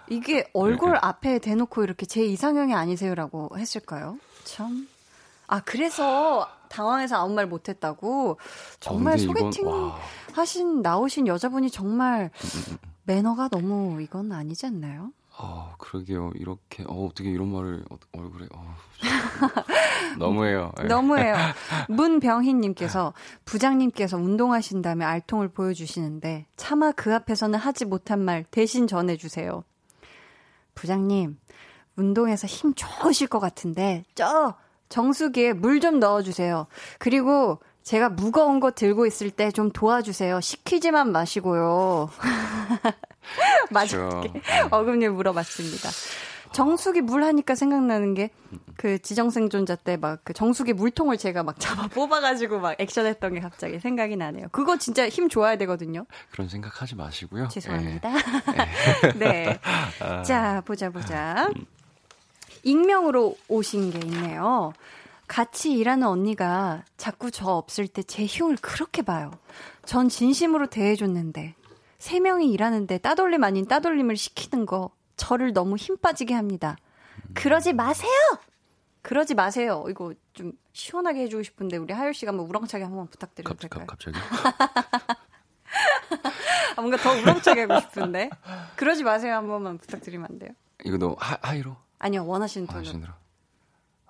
[0.09, 0.99] 이게 얼굴 네.
[1.01, 4.19] 앞에 대놓고 이렇게 제 이상형이 아니세요라고 했을까요?
[4.45, 4.89] 참.
[5.47, 8.39] 아, 그래서 당황해서 아무 말 못했다고.
[8.81, 9.93] 정말 어, 소개팅 이건,
[10.33, 12.92] 하신, 나오신 여자분이 정말 음, 음, 음.
[13.05, 15.13] 매너가 너무 이건 아니지 않나요?
[15.37, 16.31] 아, 그러게요.
[16.35, 18.75] 이렇게, 어, 어떻게 이런 말을 어, 얼굴에, 어,
[20.19, 20.73] 너무해요.
[20.77, 20.85] 네.
[20.85, 21.35] 너무해요.
[21.89, 23.15] 문병희 님께서
[23.47, 29.65] 부장님께서 운동하신 다음에 알통을 보여 주시는데 차마 그 앞에서는 하지 못한 말 대신 전해 주세요.
[30.75, 31.39] 부장님,
[31.97, 34.55] 운동해서 힘 좋으실 것 같은데, 저
[34.91, 36.67] 정수기에 물 좀 넣어 주세요.
[36.99, 40.41] 그리고 제가 무거운 거 들고 있을 때 좀 도와주세요.
[40.41, 42.11] 시키지만 마시고요.
[43.71, 43.97] 맞아.
[44.23, 44.41] 네.
[44.71, 45.89] 어금니 물어봤습니다.
[46.53, 48.31] 정수기 물 하니까 생각나는 게
[48.77, 53.79] 그 지정생존자 때 막 그 정수기 물통을 제가 막 잡아 뽑아가지고 막 액션했던 게 갑자기
[53.79, 54.49] 생각이 나네요.
[54.53, 56.05] 그거 진짜 힘 좋아야 되거든요.
[56.33, 57.49] 그런 생각하지 마시고요.
[57.49, 58.11] 죄송합니다.
[58.11, 59.19] 네.
[59.19, 59.61] 네.
[60.01, 60.23] 아.
[60.23, 61.49] 자 보자 보자.
[62.65, 64.73] 익명으로 오신 게 있네요.
[65.33, 69.31] 같이 일하는 언니가 자꾸 저 없을 때 제 흉을 그렇게 봐요.
[69.87, 71.55] 전 진심으로 대해줬는데
[71.99, 76.77] 세 명이 일하는데 따돌림 아닌 따돌림을 시키는 거 저를 너무 힘 빠지게 합니다.
[77.33, 78.11] 그러지 마세요.
[79.01, 79.87] 그러지 마세요.
[79.89, 83.87] 이거 좀 시원하게 해주고 싶은데 우리 하율 씨가 한번 우렁차게 한번 부탁드려도 될까요?
[83.87, 84.19] 갑자기?
[86.77, 88.29] 아, 뭔가 더 우렁차게 하고 싶은데
[88.77, 90.51] 그러지 마세요 한 번만 부탁드리면 안 돼요?
[90.85, 91.75] 이거 너 하, 하이로?
[92.01, 93.22] 아니요 원하시는 톤으로.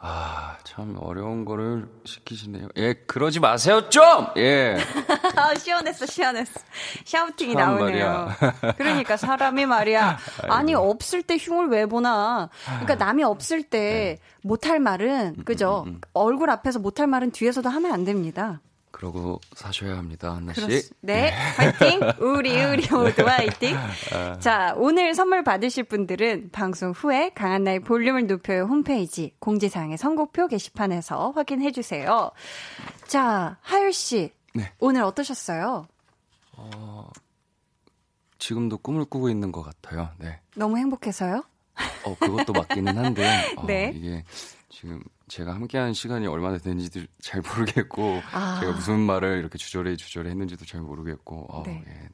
[0.05, 2.67] 아, 참 어려운 거를 시키시네요.
[2.77, 4.03] 예, 그러지 마세요, 좀!
[4.37, 4.77] 예.
[5.37, 6.61] 아, 시원했어, 시원했어.
[7.05, 8.29] 샤우팅이 나오네요.
[8.77, 10.19] 그러니까 사람이 말이야.
[10.49, 12.49] 아니, 없을 때 흉을 왜 보나.
[12.65, 14.19] 그러니까 남이 없을 때 네.
[14.43, 15.85] 못할 말은, 그죠?
[15.87, 16.01] 음, 음, 음.
[16.15, 18.61] 얼굴 앞에서 못할 말은 뒤에서도 하면 안 됩니다.
[18.93, 20.61] 그러고 사셔야 합니다, 한나 씨.
[20.61, 20.81] 그렇...
[21.01, 22.01] 네, 화이팅!
[22.21, 23.77] 우리, 우리 모두 화이팅!
[24.13, 24.39] 아.
[24.39, 31.73] 자, 오늘 선물 받으실 분들은 방송 후에 강한나의 볼륨을 높여요 홈페이지 공지사항의 선곡표 게시판에서 확인해
[31.73, 32.31] 주세요.
[33.09, 34.31] 자, 하율 씨.
[34.55, 34.71] 네.
[34.79, 35.89] 오늘 어떠셨어요?
[36.53, 37.11] 어,
[38.39, 40.39] 지금도 꿈을 꾸고 있는 것 같아요, 네.
[40.55, 41.43] 너무 행복해서요?
[42.05, 43.25] 어, 그것도 맞기는 한데,
[43.57, 43.91] 어, 네.
[43.95, 44.23] 이게
[44.69, 45.03] 지금
[45.33, 48.61] 제가 함께한 시간이 얼마나 됐는지도 잘 모르겠고 아.
[48.61, 51.83] 제가 무슨 말을 이렇게 주저리 주저리 했는지도 잘 모르겠고 어, 네.
[51.87, 52.09] 예,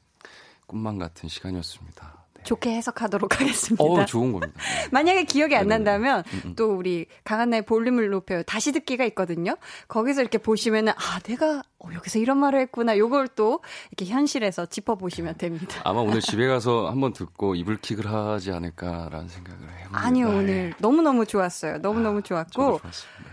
[0.69, 2.28] 꿈만 같은 시간이었습니다.
[2.45, 3.85] 좋게 해석하도록 하겠습니다.
[3.85, 4.53] 어, 좋은 겁니다.
[4.57, 4.89] 네.
[4.93, 6.55] 만약에 기억이 안 난다면 음, 음.
[6.57, 8.43] 또 우리 강한나의 볼륨을 높여요.
[8.45, 9.57] 다시 듣기가 있거든요.
[9.89, 12.97] 거기서 이렇게 보시면은 아 내가 어, 여기서 이런 말을 했구나.
[12.97, 13.61] 요걸 또
[13.91, 15.81] 이렇게 현실에서 짚어 보시면 됩니다.
[15.85, 19.89] 아마 오늘 집에 가서 한번 듣고 이불킥을 하지 않을까라는 생각을 해요.
[19.93, 21.79] 아니요 오늘 너무 너무 좋았어요.
[21.79, 22.81] 너무 너무 아, 좋았고.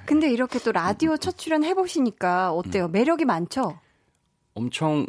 [0.05, 2.85] 근데 이렇게 또 라디오 첫 출연 해보시니까 어때요?
[2.85, 2.91] 음.
[2.91, 3.79] 매력이 많죠?
[4.53, 5.05] 엄청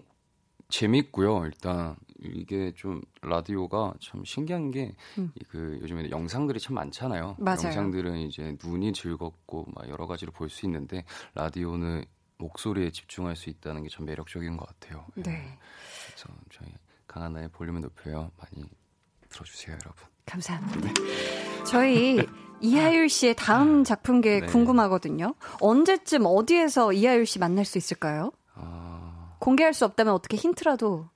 [0.69, 1.45] 재밌고요.
[1.47, 1.97] 일단
[2.35, 5.33] 이게 좀 라디오가 참 신기한 게그 음.
[5.49, 7.37] 그 요즘에는 영상들이 참 많잖아요.
[7.39, 7.65] 맞아요.
[7.65, 11.05] 영상들은 이제 눈이 즐겁고 막 여러 가지로 볼수 있는데
[11.35, 12.05] 라디오는
[12.39, 15.07] 목소리에 집중할 수 있다는 게 참 매력적인 것 같아요.
[15.15, 15.23] 네.
[15.23, 15.59] 네.
[16.09, 16.71] 그래서 저희
[17.07, 18.31] 강한나의 볼륨을 높여요.
[18.37, 18.69] 많이
[19.31, 20.05] 들어주세요, 여러분.
[20.27, 20.93] 감사합니다.
[21.65, 22.19] 저희
[22.61, 24.47] 이하율 씨의 다음 작품계 네.
[24.47, 25.35] 궁금하거든요.
[25.61, 28.33] 언제쯤 어디에서 이하율 씨 만날 수 있을까요?
[29.39, 31.09] 공개할 수 없다면 어떻게 힌트라도.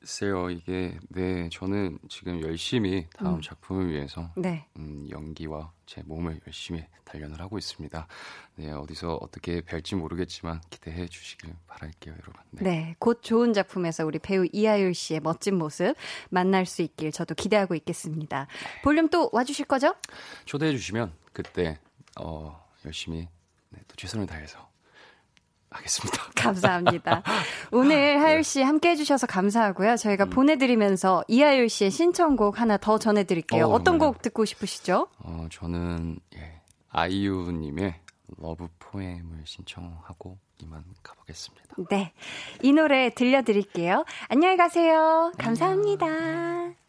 [0.00, 3.40] 글쎄요, 이게, 네, 저는 지금 열심히 다음 음.
[3.40, 4.30] 작품을 위해서.
[4.36, 4.66] 네.
[4.76, 8.06] 음, 연기와 제 몸을 열심히 단련을 하고 있습니다.
[8.56, 12.42] 네, 어디서 어떻게 뵐지 모르겠지만 기대해 주시길 바랄게요, 여러분.
[12.50, 12.62] 네.
[12.64, 15.94] 네, 곧 좋은 작품에서 우리 배우 이하율 씨의 멋진 모습
[16.30, 18.48] 만날 수 있길 저도 기대하고 있겠습니다.
[18.82, 19.94] 볼륨 또 와주실 거죠?
[20.46, 21.78] 초대해 주시면 그때,
[22.20, 23.28] 어, 열심히
[23.68, 24.71] 네, 또 최선을 다해서
[25.76, 26.22] 하겠습니다.
[26.36, 27.22] 감사합니다.
[27.70, 29.96] 오늘 하율 씨 함께 해주셔서 감사하고요.
[29.96, 30.30] 저희가 음.
[30.30, 33.66] 보내드리면서 이하율 씨의 신청곡 하나 더 전해드릴게요.
[33.66, 35.08] 어떤 곡 듣고 싶으시죠?
[35.18, 36.60] 어, 저는 예,
[36.90, 37.94] 아이유님의
[38.38, 41.76] Love Poem을 신청하고 이만 가보겠습니다.
[41.90, 42.12] 네,
[42.62, 44.04] 이 노래 들려드릴게요.
[44.28, 45.32] 안녕히 가세요.
[45.38, 46.06] 감사합니다.
[46.06, 46.81] 안녕.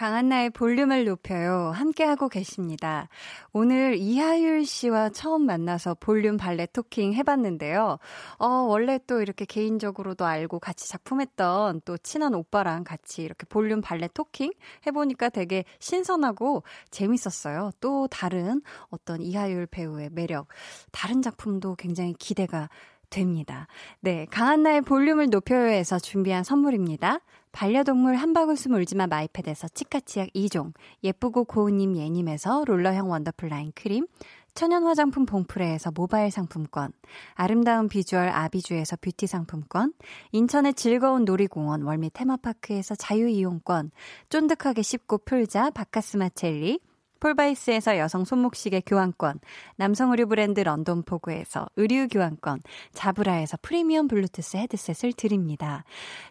[0.00, 1.72] 강한나의 볼륨을 높여요.
[1.74, 3.10] 함께하고 계십니다.
[3.52, 7.98] 오늘 이하율 씨와 처음 만나서 볼륨 발레 토킹 해봤는데요.
[8.38, 14.08] 어, 원래 또 이렇게 개인적으로도 알고 같이 작품했던 또 친한 오빠랑 같이 이렇게 볼륨 발레
[14.14, 14.54] 토킹
[14.86, 17.72] 해보니까 되게 신선하고 재밌었어요.
[17.82, 20.48] 또 다른 어떤 이하율 배우의 매력,
[20.92, 22.70] 다른 작품도 굉장히 기대가
[23.10, 23.66] 됩니다.
[24.00, 27.20] 네, 강한나의 볼륨을 높여요에서 준비한 선물입니다.
[27.52, 30.72] 반려동물 한바구스 물지마 마이패드에서 치카치약 2종,
[31.02, 34.06] 예쁘고 고운님 예님에서 롤러형 원더풀 라인 크림,
[34.54, 36.92] 천연 화장품 봉프레에서 모바일 상품권,
[37.34, 39.92] 아름다운 비주얼 아비주에서 뷰티 상품권,
[40.32, 43.90] 인천의 즐거운 놀이공원 월미 테마파크에서 자유이용권,
[44.28, 46.80] 쫀득하게 씹고 풀자 바카스마 첼리,
[47.20, 49.40] 폴바이스에서 여성 손목시계 교환권,
[49.76, 52.62] 남성 의류 브랜드 런던 포구에서 의류 교환권,
[52.92, 55.84] 자브라에서 프리미엄 블루투스 헤드셋을 드립니다.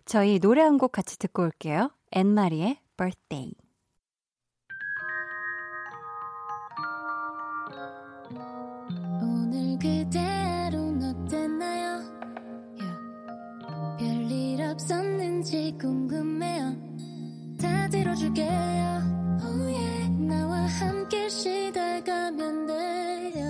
[0.05, 1.91] 저희 노래 한 곡 같이 듣고 올게요.
[2.11, 3.51] 앤마리의 birthday.
[9.21, 12.01] 오늘 그대로는 어땠나요?
[12.79, 13.97] Yeah.
[13.99, 16.75] 별일 없었는지 궁금해요.
[17.61, 19.18] 다 들어줄게요.
[20.69, 23.43] 함께 시달가면 돼요.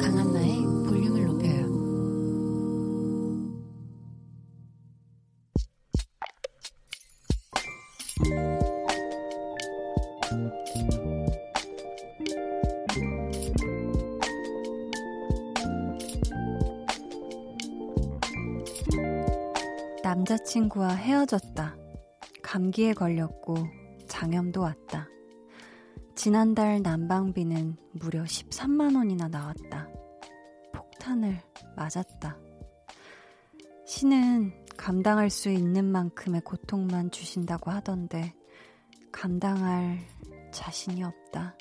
[0.00, 1.68] 강한나의 볼륨을 높여요.
[20.02, 21.76] 남자친구와 헤어졌다.
[22.42, 23.56] 감기에 걸렸고
[24.06, 25.07] 장염도 왔다.
[26.18, 29.88] 지난달 난방비는 무려 13만원이나 나왔다.
[30.74, 31.40] 폭탄을
[31.76, 32.36] 맞았다.
[33.86, 38.34] 신은 감당할 수 있는 만큼의 고통만 주신다고 하던데,
[39.12, 40.00] 감당할
[40.50, 41.56] 자신이 없다.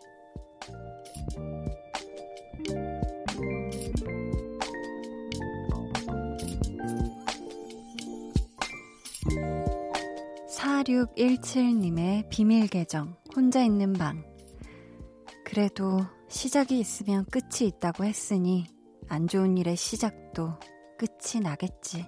[10.49, 14.36] 4617님의 비밀계정, 혼자 있는 방.
[15.49, 18.67] 그래도 시작이 있으면 끝이 있다고 했으니
[19.07, 20.59] 안 좋은 일의 시작도
[20.97, 22.05] 끝이 나겠지.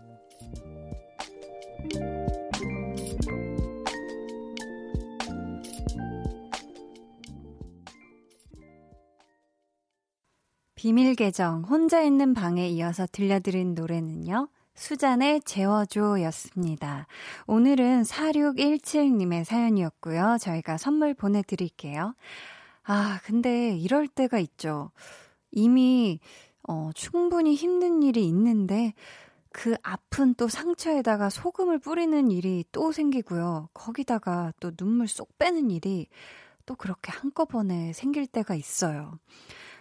[10.75, 14.49] 비밀 계정 혼자 있는 방에 이어서 들려드린 노래는요.
[14.75, 17.07] 수잔의 재워줘 였습니다.
[17.47, 20.37] 오늘은 4617님의 사연이었고요.
[20.41, 22.15] 저희가 선물 보내드릴게요.
[22.91, 24.89] 아, 근데 이럴 때가 있죠.
[25.51, 26.19] 이미,
[26.67, 28.95] 어, 충분히 힘든 일이 있는데,
[29.51, 33.69] 그 아픈 또 상처에다가 소금을 뿌리는 일이 또 생기고요.
[33.75, 36.07] 거기다가 또 눈물 쏙 빼는 일이
[36.65, 39.19] 또 그렇게 한꺼번에 생길 때가 있어요.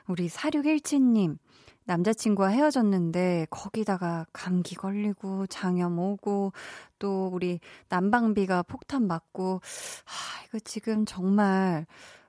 [0.07, 1.39] 우리 4617님,
[1.85, 6.53] 남자친구와 헤어졌는데 거기다가 감기 걸리고 장염 오고
[6.99, 9.63] 또 우리 난방비가 폭탄 맞고
[10.05, 11.87] 아, 이거 지금 정말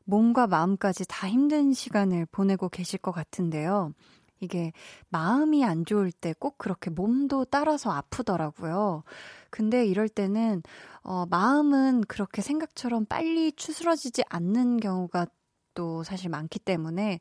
[0.10, 3.94] 몸과 마음까지 다 힘든 시간을 보내고 계실 것 같은데요.
[4.42, 4.72] 이게
[5.10, 9.04] 마음이 안 좋을 때 꼭 그렇게 몸도 따라서 아프더라고요.
[9.50, 10.64] 근데 이럴 때는
[11.04, 15.28] 어 마음은 그렇게 생각처럼 빨리 추스러지지 않는 경우가
[15.76, 17.20] 또 사실 많기 때문에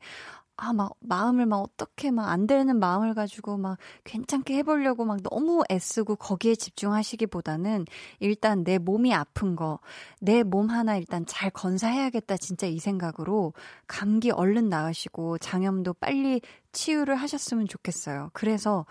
[0.61, 5.63] 아, 막, 마음을 막 어떻게 막 안 되는 마음을 가지고 막 괜찮게 해보려고 막 너무
[5.71, 7.85] 애쓰고 거기에 집중하시기보다는
[8.19, 9.79] 일단 내 몸이 아픈 거,
[10.19, 13.53] 내 몸 하나 일단 잘 건사해야겠다, 진짜 이 생각으로
[13.87, 16.41] 감기 얼른 나으시고 장염도 빨리
[16.73, 18.29] 치유를 하셨으면 좋겠어요.
[18.33, 18.85] 그래서,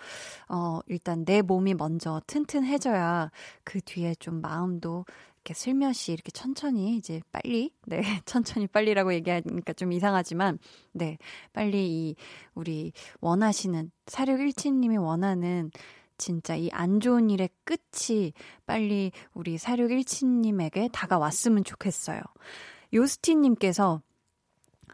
[0.49, 3.31] 어, 일단 내 몸이 먼저 튼튼해져야
[3.65, 5.05] 그 뒤에 좀 마음도
[5.49, 10.59] 이렇게 슬며시 이렇게 천천히 이제 빨리 네 천천히 빨리라고 얘기하니까 좀 이상하지만
[10.93, 11.17] 네
[11.55, 12.17] 빨리 이
[12.55, 12.93] 우리
[13.23, 15.71] 원하시는 사륙 일치님이 원하는
[16.19, 18.35] 진짜 이 안 좋은 일의 끝이
[18.67, 22.21] 빨리 우리 사륙 일치님에게 다가왔으면 좋겠어요.
[22.93, 24.03] 요스티님께서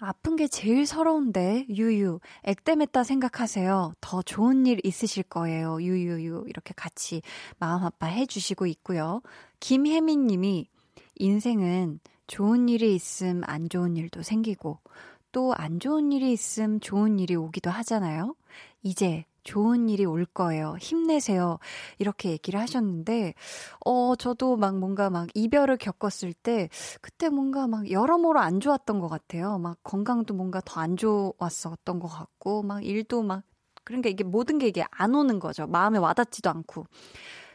[0.01, 2.19] 아픈 게 제일 서러운데, 유유.
[2.43, 3.95] 액땜했다 생각하세요.
[4.01, 5.81] 더 좋은 일 있으실 거예요.
[5.81, 6.45] 유유유.
[6.49, 7.23] 이렇게 같이
[7.59, 9.23] 마음 아파 해주시고 있고요.
[9.65, 10.69] 김혜민 님이
[11.15, 14.79] 인생은 좋은 일이 있음 안 좋은 일도 생기고,
[15.33, 18.37] 또 안 좋은 일이 있음 좋은 일이 오기도 하잖아요.
[18.83, 20.77] 이제 좋은 일이 올 거예요.
[20.79, 21.61] 힘내세요.
[21.99, 23.33] 이렇게 얘기를 하셨는데,
[23.87, 26.69] 어, 저도 막 뭔가 막 이별을 겪었을 때,
[27.01, 29.57] 그때 뭔가 막 여러모로 안 좋았던 것 같아요.
[29.57, 33.45] 막 건강도 뭔가 더 안 좋았었던 것 같고, 막 일도 막,
[33.83, 35.67] 그러니까 이게 모든 게 이게 안 오는 거죠.
[35.67, 36.85] 마음에 와닿지도 않고.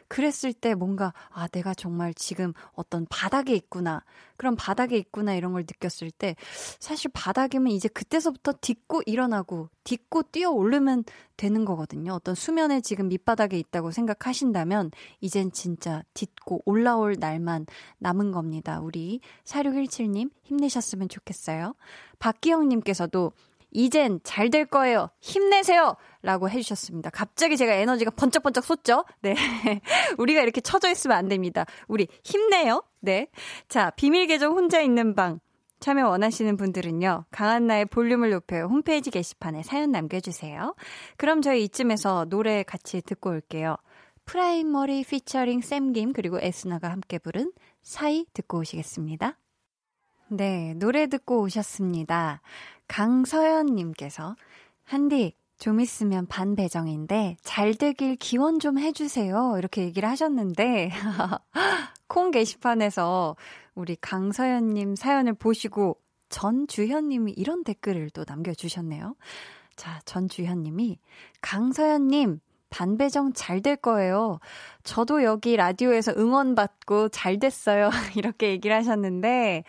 [0.10, 4.04] 그랬을 때 뭔가, 아, 내가 정말 지금 어떤 바닥에 있구나.
[4.36, 6.36] 그런 바닥에 있구나 이런 걸 느꼈을 때,
[6.80, 11.04] 사실 바닥이면 이제 그때서부터 딛고 일어나고, 딛고 뛰어 오르면
[11.38, 12.14] 되는 거거든요.
[12.14, 14.92] 어떤 수면에 지금 밑바닥에 있다고 생각하신다면,
[15.22, 17.68] 이젠 진짜 딛고 올라올 날만
[18.00, 18.82] 남은 겁니다.
[18.82, 21.76] 우리 4617님 힘내셨으면 좋겠어요.
[22.18, 23.32] 박기영님께서도
[23.72, 25.10] 이젠 잘 될 거예요.
[25.20, 25.96] 힘내세요.
[26.22, 27.12] 라고 해주셨습니다.
[27.12, 29.06] 갑자기 제가 에너지가 번쩍번쩍 솟죠?
[29.22, 29.36] 네.
[30.18, 31.66] 우리가 이렇게 처져 있으면 안 됩니다.
[31.88, 32.84] 우리 힘내요.
[33.00, 33.28] 네.
[33.68, 35.40] 자, 비밀 계정 혼자 있는 방.
[35.80, 38.66] 참여 원하시는 분들은요, 강한나의 볼륨을 높여요.
[38.66, 40.76] 홈페이지 게시판에 사연 남겨주세요.
[41.16, 43.78] 그럼 저희 이쯤에서 노래 같이 듣고 올게요.
[44.26, 49.38] 프라이머리 피처링 샘김 그리고 에스나가 함께 부른 사이 듣고 오시겠습니다.
[50.32, 52.42] 네, 노래 듣고 오셨습니다.
[52.90, 54.36] 강서연님께서,
[54.84, 59.56] 한디, 좀 있으면 반 배정인데, 잘 되길 기원 좀 해주세요.
[59.58, 60.90] 이렇게 얘기를 하셨는데,
[62.08, 63.38] 콩 게시판에서
[63.76, 65.98] 우리 강서연님 사연을 보시고,
[66.30, 69.16] 전주현님이 이런 댓글을 또 남겨주셨네요.
[69.76, 71.00] 자, 전주현님이,
[71.42, 74.40] 강서연님, 반배정 잘 될 거예요.
[74.84, 77.90] 저도 여기 라디오에서 응원받고 잘 됐어요.
[78.16, 79.64] 이렇게 얘기를 하셨는데,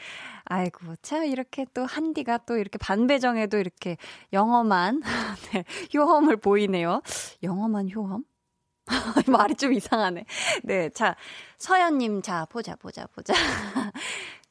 [0.52, 3.96] 아이고, 참, 이렇게 또 한디가 또 이렇게 반배정에도 이렇게
[4.32, 5.00] 영험한,
[5.52, 7.02] 네, 효험을 보이네요.
[7.44, 8.24] 영험한 효험?
[9.30, 10.24] 말이 좀 이상하네.
[10.64, 11.14] 네, 자,
[11.56, 13.32] 서연님, 자, 보자, 보자, 보자.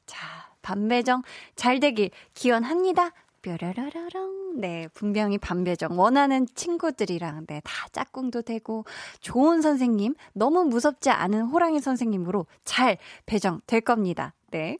[0.06, 0.26] 자,
[0.62, 1.22] 반배정
[1.54, 3.10] 잘 되길 기원합니다.
[3.42, 4.58] 뾰라라라랑.
[4.58, 5.98] 네, 분명히 반배정.
[5.98, 8.86] 원하는 친구들이랑, 네, 다 짝꿍도 되고,
[9.20, 12.96] 좋은 선생님, 너무 무섭지 않은 호랑이 선생님으로 잘
[13.26, 14.32] 배정 될 겁니다.
[14.50, 14.78] 네.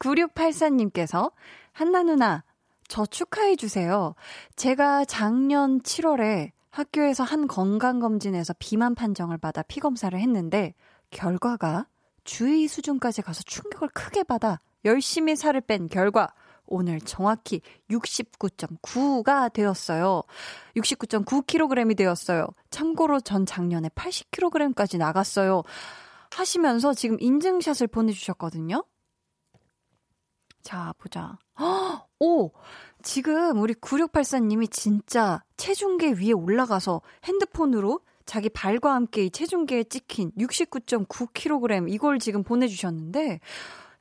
[0.00, 1.32] 9684님께서,
[1.72, 2.42] 한나 누나,
[2.88, 4.14] 저 축하해 주세요.
[4.56, 10.74] 제가 작년 7월에 학교에서 한 건강검진에서 비만 판정을 받아 피검사를 했는데,
[11.10, 11.86] 결과가
[12.24, 16.32] 주의 수준까지 가서 충격을 크게 받아 열심히 살을 뺀 결과,
[16.66, 20.22] 오늘 정확히 69.9가 되었어요.
[20.76, 22.46] 69.9kg이 되었어요.
[22.70, 25.64] 참고로 전 작년에 80kg까지 나갔어요.
[26.30, 28.84] 하시면서 지금 인증샷을 보내주셨거든요.
[30.62, 31.38] 자, 보자.
[32.20, 32.50] 오!
[33.02, 41.92] 지금 우리 9684님이 진짜 체중계 위에 올라가서 핸드폰으로 자기 발과 함께 이 체중계에 찍힌 69.9kg
[41.92, 43.40] 이걸 지금 보내주셨는데,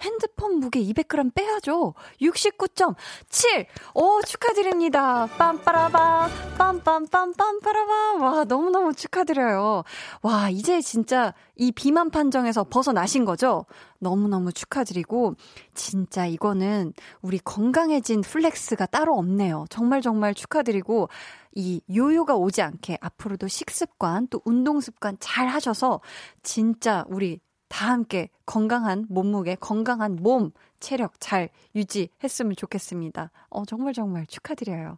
[0.01, 1.93] 핸드폰 무게 200g 빼야죠.
[2.21, 3.65] 69.7.
[3.95, 5.27] 오, 축하드립니다.
[5.37, 8.21] 빰빠라밤, 빰빰빰 빰빠라밤.
[8.21, 9.83] 와, 너무너무 축하드려요.
[10.21, 13.65] 와, 이제 진짜 이 비만 판정에서 벗어나신 거죠?
[13.99, 15.35] 너무너무 축하드리고,
[15.73, 19.65] 진짜 이거는 우리 건강해진 flex가 따로 없네요.
[19.69, 21.09] 정말 정말 축하드리고,
[21.55, 25.99] 이 요요가 오지 않게 앞으로도 식습관 또 운동 습관 잘 하셔서
[26.43, 27.39] 진짜 우리
[27.69, 33.31] 다 함께 건강한 몸무게, 건강한 몸, 체력 잘 유지했으면 좋겠습니다.
[33.49, 34.97] 어, 정말 정말 축하드려요.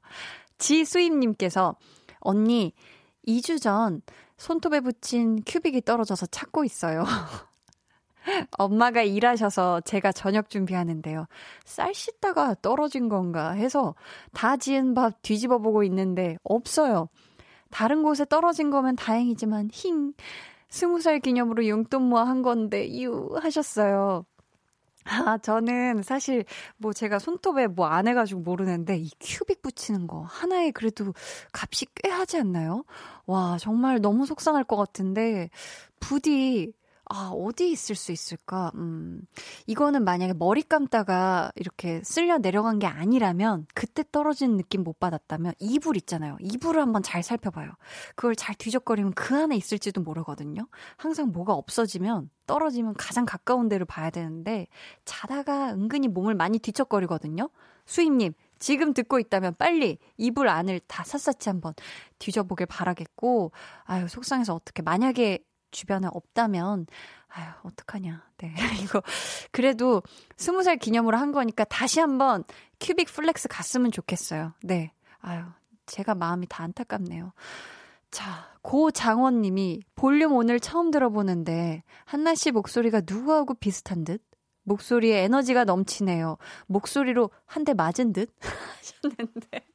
[0.58, 1.76] 지수임님께서,
[2.20, 2.74] 언니,
[3.28, 4.02] 2주 전
[4.38, 7.04] 손톱에 붙인 큐빅이 떨어져서 찾고 있어요.
[8.58, 11.28] 엄마가 일하셔서 제가 저녁 준비하는데요.
[11.66, 13.96] 쌀 씻다가 떨어진 건가 해서
[14.34, 17.10] 다 지은 밥 뒤집어 보고 있는데 없어요.
[17.70, 20.14] 다른 곳에 떨어진 거면 다행이지만 힝.
[20.72, 24.26] 스무 살 기념으로 용돈 모아 한 건데, 유, 하셨어요.
[25.06, 26.46] 아, 저는 사실
[26.78, 31.14] 뭐 제가 손톱에 뭐 안 해가지고 모르는데 이 큐빅 붙이는 거 하나에 그래도
[31.54, 32.84] 값이 꽤 하지 않나요?
[33.26, 35.50] 와, 정말 너무 속상할 것 같은데
[36.00, 36.74] 부디
[37.14, 38.72] 아, 어디 있을 수 있을까?
[38.76, 39.22] 음,
[39.68, 45.98] 이거는 만약에 머리 감다가 이렇게 쓸려 내려간 게 아니라면, 그때 떨어진 느낌 못 받았다면, 이불
[45.98, 46.38] 있잖아요.
[46.40, 47.74] 이불을 한번 잘 살펴봐요.
[48.16, 50.70] 그걸 잘 뒤적거리면 그 안에 있을지도 모르거든요.
[50.96, 54.68] 항상 뭐가 없어지면, 떨어지면 가장 가까운 데를 봐야 되는데,
[55.04, 57.50] 자다가 은근히 몸을 많이 뒤척거리거든요.
[57.88, 61.74] 수임님, 지금 듣고 있다면 빨리 이불 안을 다 샅샅이 한번
[62.20, 63.52] 뒤져보길 바라겠고,
[63.84, 66.86] 아유, 속상해서 어떻게, 만약에 주변에 없다면,
[67.30, 68.24] 아유, 어떡하냐.
[68.38, 68.54] 네.
[68.84, 69.02] 이거,
[69.52, 70.02] 그래도
[70.38, 72.44] 스무 살 기념으로 한 거니까 다시 한번
[72.80, 74.54] 큐빅 flex 갔으면 좋겠어요.
[74.64, 74.92] 네.
[75.22, 75.44] 아유,
[75.86, 77.34] 제가 마음이 다 안타깝네요.
[78.12, 84.22] 자, 고장원 님이 볼륨 오늘 처음 들어보는데, 한나 씨 목소리가 누구하고 비슷한 듯?
[84.64, 86.38] 목소리에 에너지가 넘치네요.
[86.68, 88.30] 목소리로 한 대 맞은 듯?
[88.42, 89.66] 하셨는데.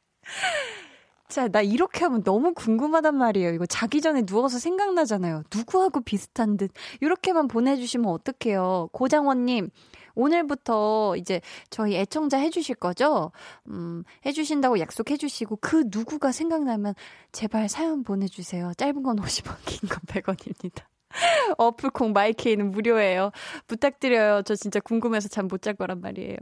[1.28, 3.50] 자, 나 이렇게 하면 너무 궁금하단 말이에요.
[3.52, 5.42] 이거 자기 전에 누워서 생각나잖아요.
[5.54, 6.70] 누구하고 비슷한 듯.
[7.00, 8.88] 이렇게만 보내주시면 어떡해요.
[8.92, 9.70] 고장원님,
[10.14, 13.32] 오늘부터 이제 저희 애청자 해주실 거죠?
[13.68, 16.94] 음, 해주신다고 약속해주시고, 그 누구가 생각나면
[17.32, 18.72] 제발 사연 보내주세요.
[18.76, 20.84] 짧은 건 50원, 긴 건 100원입니다.
[21.58, 23.30] 어플콩 마이케이는 무료예요.
[23.66, 24.42] 부탁드려요.
[24.42, 26.36] 저 진짜 궁금해서 잠 못 잘 거란 말이에요.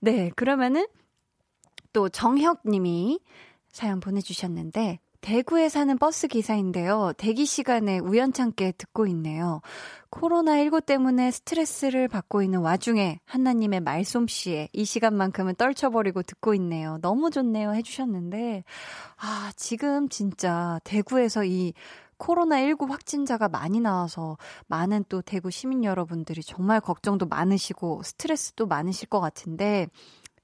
[0.00, 0.86] 네, 그러면은
[1.92, 3.20] 또 정혁 님이
[3.72, 7.12] 사연 보내주셨는데, 대구에 사는 버스 기사인데요.
[7.16, 9.60] 대기 시간에 우연찮게 듣고 있네요.
[10.10, 16.98] 코로나19 때문에 스트레스를 받고 있는 와중에 한나님의 말솜씨에 이 시간만큼은 떨쳐버리고 듣고 있네요.
[17.02, 17.72] 너무 좋네요.
[17.72, 18.64] 해주셨는데,
[19.16, 21.72] 아, 지금 진짜 대구에서 이
[22.18, 29.20] 코로나19 확진자가 많이 나와서 많은 또 대구 시민 여러분들이 정말 걱정도 많으시고 스트레스도 많으실 것
[29.20, 29.86] 같은데,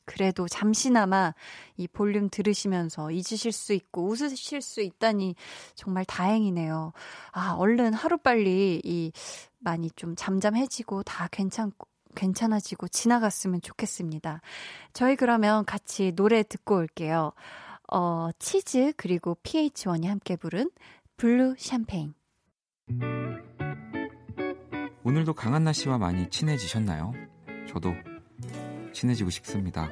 [0.08, 1.34] 그래도 잠시나마
[1.76, 5.34] 이 볼륨 들으시면서 잊으실 수 있고 웃으실 수 있다니
[5.74, 6.94] 정말 다행이네요.
[7.32, 9.12] 아, 얼른 하루빨리 이
[9.58, 14.40] 많이 좀 잠잠해지고 다 괜찮고 괜찮아지고 지나갔으면 좋겠습니다.
[14.94, 17.32] 저희 그러면 같이 노래 듣고 올게요.
[17.92, 20.70] 어, 치즈 그리고 pH-1이 함께 부른
[21.18, 22.14] Blue Champagne.
[25.04, 27.12] 오늘도 강한나 씨와 많이 친해지셨나요?
[27.68, 27.92] 저도
[28.92, 29.90] 친해지고 싶습니다.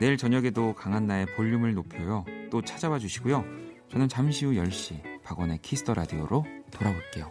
[0.00, 2.24] 내일 저녁에도 강한나의 볼륨을 높여요.
[2.50, 3.44] 또 찾아와 주시고요.
[3.90, 7.30] 저는 잠시 후 10시 박원의 키스터 라디오로 돌아올게요.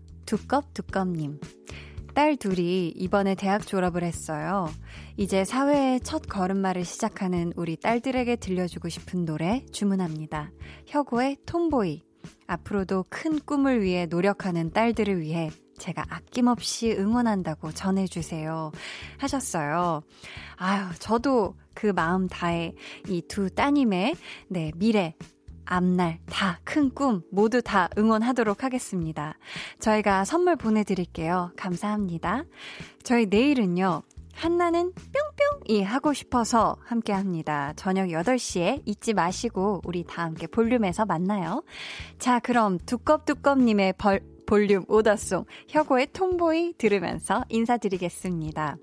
[0.31, 1.41] 두껍두껍님.
[2.13, 4.69] 딸 둘이 이번에 대학 졸업을 했어요.
[5.17, 10.51] 이제 사회의 첫 걸음마를 시작하는 우리 딸들에게 들려주고 싶은 노래 주문합니다.
[10.87, 12.03] 혁오의 톰보이.
[12.47, 18.71] 앞으로도 큰 꿈을 위해 노력하는 딸들을 위해 제가 아낌없이 응원한다고 전해주세요.
[19.17, 20.01] 하셨어요.
[20.55, 22.73] 아유, 저도 그 마음 다해
[23.09, 24.15] 이 두 따님의,
[24.47, 25.15] 네, 미래,
[25.65, 29.37] 앞날, 다, 큰 꿈, 모두 다 응원하도록 하겠습니다.
[29.79, 31.51] 저희가 선물 보내드릴게요.
[31.55, 32.43] 감사합니다.
[33.03, 34.03] 저희 내일은요,
[34.33, 34.93] 한나는
[35.63, 37.73] 뿅뿅이 하고 싶어서 함께 합니다.
[37.75, 41.63] 저녁 8시에 잊지 마시고 우리 다 함께 볼륨에서 만나요.
[42.17, 48.75] 자, 그럼 두껍두껍님의 벌, 볼륨 오더송 혁오의 톰보이 들으면서 인사드리겠습니다.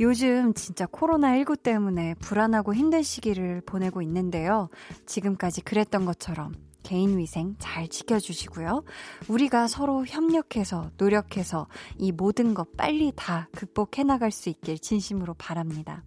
[0.00, 4.70] 요즘 진짜 코로나19 때문에 불안하고 힘든 시기를 보내고 있는데요.
[5.06, 8.82] 지금까지 그랬던 것처럼 개인 위생 잘 지켜주시고요.
[9.28, 16.02] 우리가 서로 협력해서, 노력해서 이 모든 것 빨리 다 극복해 나갈 수 있길 진심으로 바랍니다.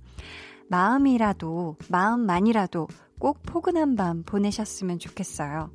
[0.68, 2.90] 마음이라도, 마음만이라도
[3.20, 5.72] 꼭 포근한 밤 보내셨으면 좋겠어요.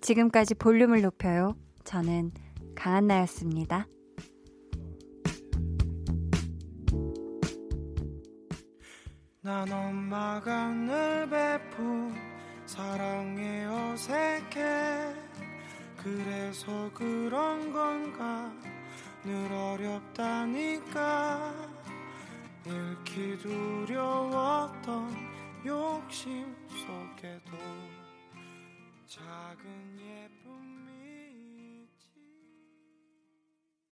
[0.00, 1.56] 지금까지 볼륨을 높여요.
[1.84, 2.32] 저는
[2.74, 3.86] 강한나였습니다.
[9.40, 12.14] 난 엄마가 늘 베푼
[12.66, 15.14] 사랑에 어색해.
[16.02, 18.50] 그래서 그런 건가?
[19.22, 21.52] 늘 어렵다니까.
[22.66, 25.14] 잃기 두려웠던
[25.66, 27.56] 욕심 속에도
[29.06, 30.23] 작은 예쁨이